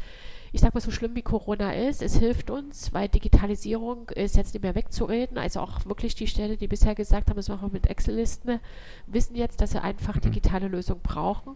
Ich 0.51 0.61
sage 0.61 0.73
mal, 0.73 0.81
so 0.81 0.89
schlimm 0.89 1.15
wie 1.15 1.21
Corona 1.21 1.73
ist, 1.73 2.01
es 2.01 2.17
hilft 2.17 2.49
uns, 2.49 2.91
weil 2.91 3.07
Digitalisierung 3.07 4.09
ist 4.09 4.35
jetzt 4.35 4.55
nicht 4.55 4.63
mehr 4.63 4.73
wegzureden. 4.73 5.37
Also 5.37 5.59
auch 5.59 5.85
wirklich 5.85 6.15
die 6.15 6.25
Städte, 6.25 6.57
die 6.57 6.67
bisher 6.67 6.95
gesagt 6.95 7.29
haben, 7.29 7.37
das 7.37 7.49
machen 7.49 7.69
wir 7.69 7.73
mit 7.73 7.85
Excel-Listen, 7.85 8.59
wissen 9.05 9.35
jetzt, 9.35 9.61
dass 9.61 9.71
sie 9.71 9.81
einfach 9.83 10.15
mhm. 10.15 10.21
digitale 10.21 10.67
Lösungen 10.67 11.01
brauchen. 11.01 11.55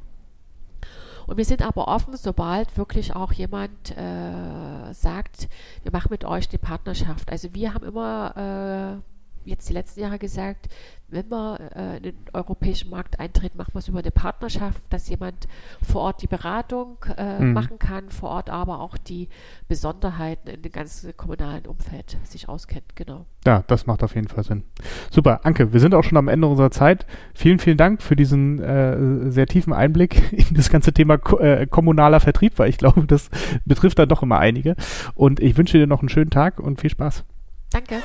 Und 1.28 1.38
wir 1.38 1.46
sind 1.46 1.62
aber 1.62 1.88
offen, 1.88 2.16
sobald 2.18 2.78
wirklich 2.78 3.16
auch 3.16 3.32
jemand 3.34 3.92
äh, 3.98 4.94
sagt, 4.94 5.48
wir 5.84 5.92
machen 5.92 6.10
mit 6.12 6.26
euch 6.26 6.50
die 6.50 6.58
Partnerschaft. 6.58 7.32
Also 7.32 7.54
wir 7.54 7.74
haben 7.74 7.86
immer 7.86 9.00
äh, 9.02 9.13
jetzt 9.46 9.70
die 9.70 9.74
letzten 9.74 10.02
Jahre 10.02 10.20
gesagt, 10.20 10.70
wenn 11.14 11.30
wir 11.30 11.60
äh, 11.76 11.98
in 11.98 12.04
den 12.04 12.16
europäischen 12.34 12.90
Markt 12.90 13.20
eintreten, 13.20 13.58
machen 13.58 13.74
wir 13.74 13.80
es 13.80 13.88
über 13.88 14.00
eine 14.00 14.12
Partnerschaft, 14.12 14.82
dass 14.90 15.08
jemand 15.10 15.48
vor 15.82 16.02
Ort 16.02 16.22
die 16.22 16.28
Beratung 16.28 16.98
äh, 17.18 17.40
mhm. 17.40 17.54
machen 17.54 17.80
kann, 17.80 18.10
vor 18.10 18.30
Ort 18.30 18.50
aber 18.50 18.80
auch 18.80 18.98
die 18.98 19.30
Besonderheiten 19.68 20.50
in 20.50 20.62
dem 20.62 20.72
ganzen 20.72 21.16
kommunalen 21.16 21.68
Umfeld 21.68 22.18
sich 22.24 22.50
auskennt. 22.50 22.96
Genau. 22.96 23.26
Ja, 23.46 23.64
das 23.68 23.86
macht 23.86 24.04
auf 24.04 24.16
jeden 24.16 24.28
Fall 24.28 24.44
Sinn. 24.44 24.64
Super, 25.12 25.42
Anke, 25.44 25.72
wir 25.72 25.80
sind 25.80 25.94
auch 25.94 26.04
schon 26.04 26.18
am 26.18 26.28
Ende 26.28 26.48
unserer 26.48 26.72
Zeit. 26.72 27.06
Vielen, 27.34 27.60
vielen 27.60 27.78
Dank 27.78 28.02
für 28.02 28.16
diesen 28.16 28.60
äh, 28.60 29.32
sehr 29.32 29.46
tiefen 29.46 29.74
Einblick 29.74 30.34
in 30.50 30.56
das 30.56 30.70
ganze 30.70 30.94
Thema 30.94 31.18
ko 31.18 31.38
äh, 31.38 31.68
kommunaler 31.68 32.20
Vertrieb, 32.20 32.58
weil 32.58 32.70
ich 32.70 32.78
glaube, 32.78 33.06
das 33.06 33.30
betrifft 33.66 34.00
dann 34.00 34.10
doch 34.10 34.24
immer 34.24 34.40
einige. 34.40 34.76
Und 35.14 35.40
ich 35.40 35.58
wünsche 35.58 35.78
dir 35.78 35.88
noch 35.88 36.00
einen 36.00 36.10
schönen 36.10 36.32
Tag 36.32 36.60
und 36.60 36.82
viel 36.82 36.90
Spaß. 36.90 37.24
Danke. 37.70 38.02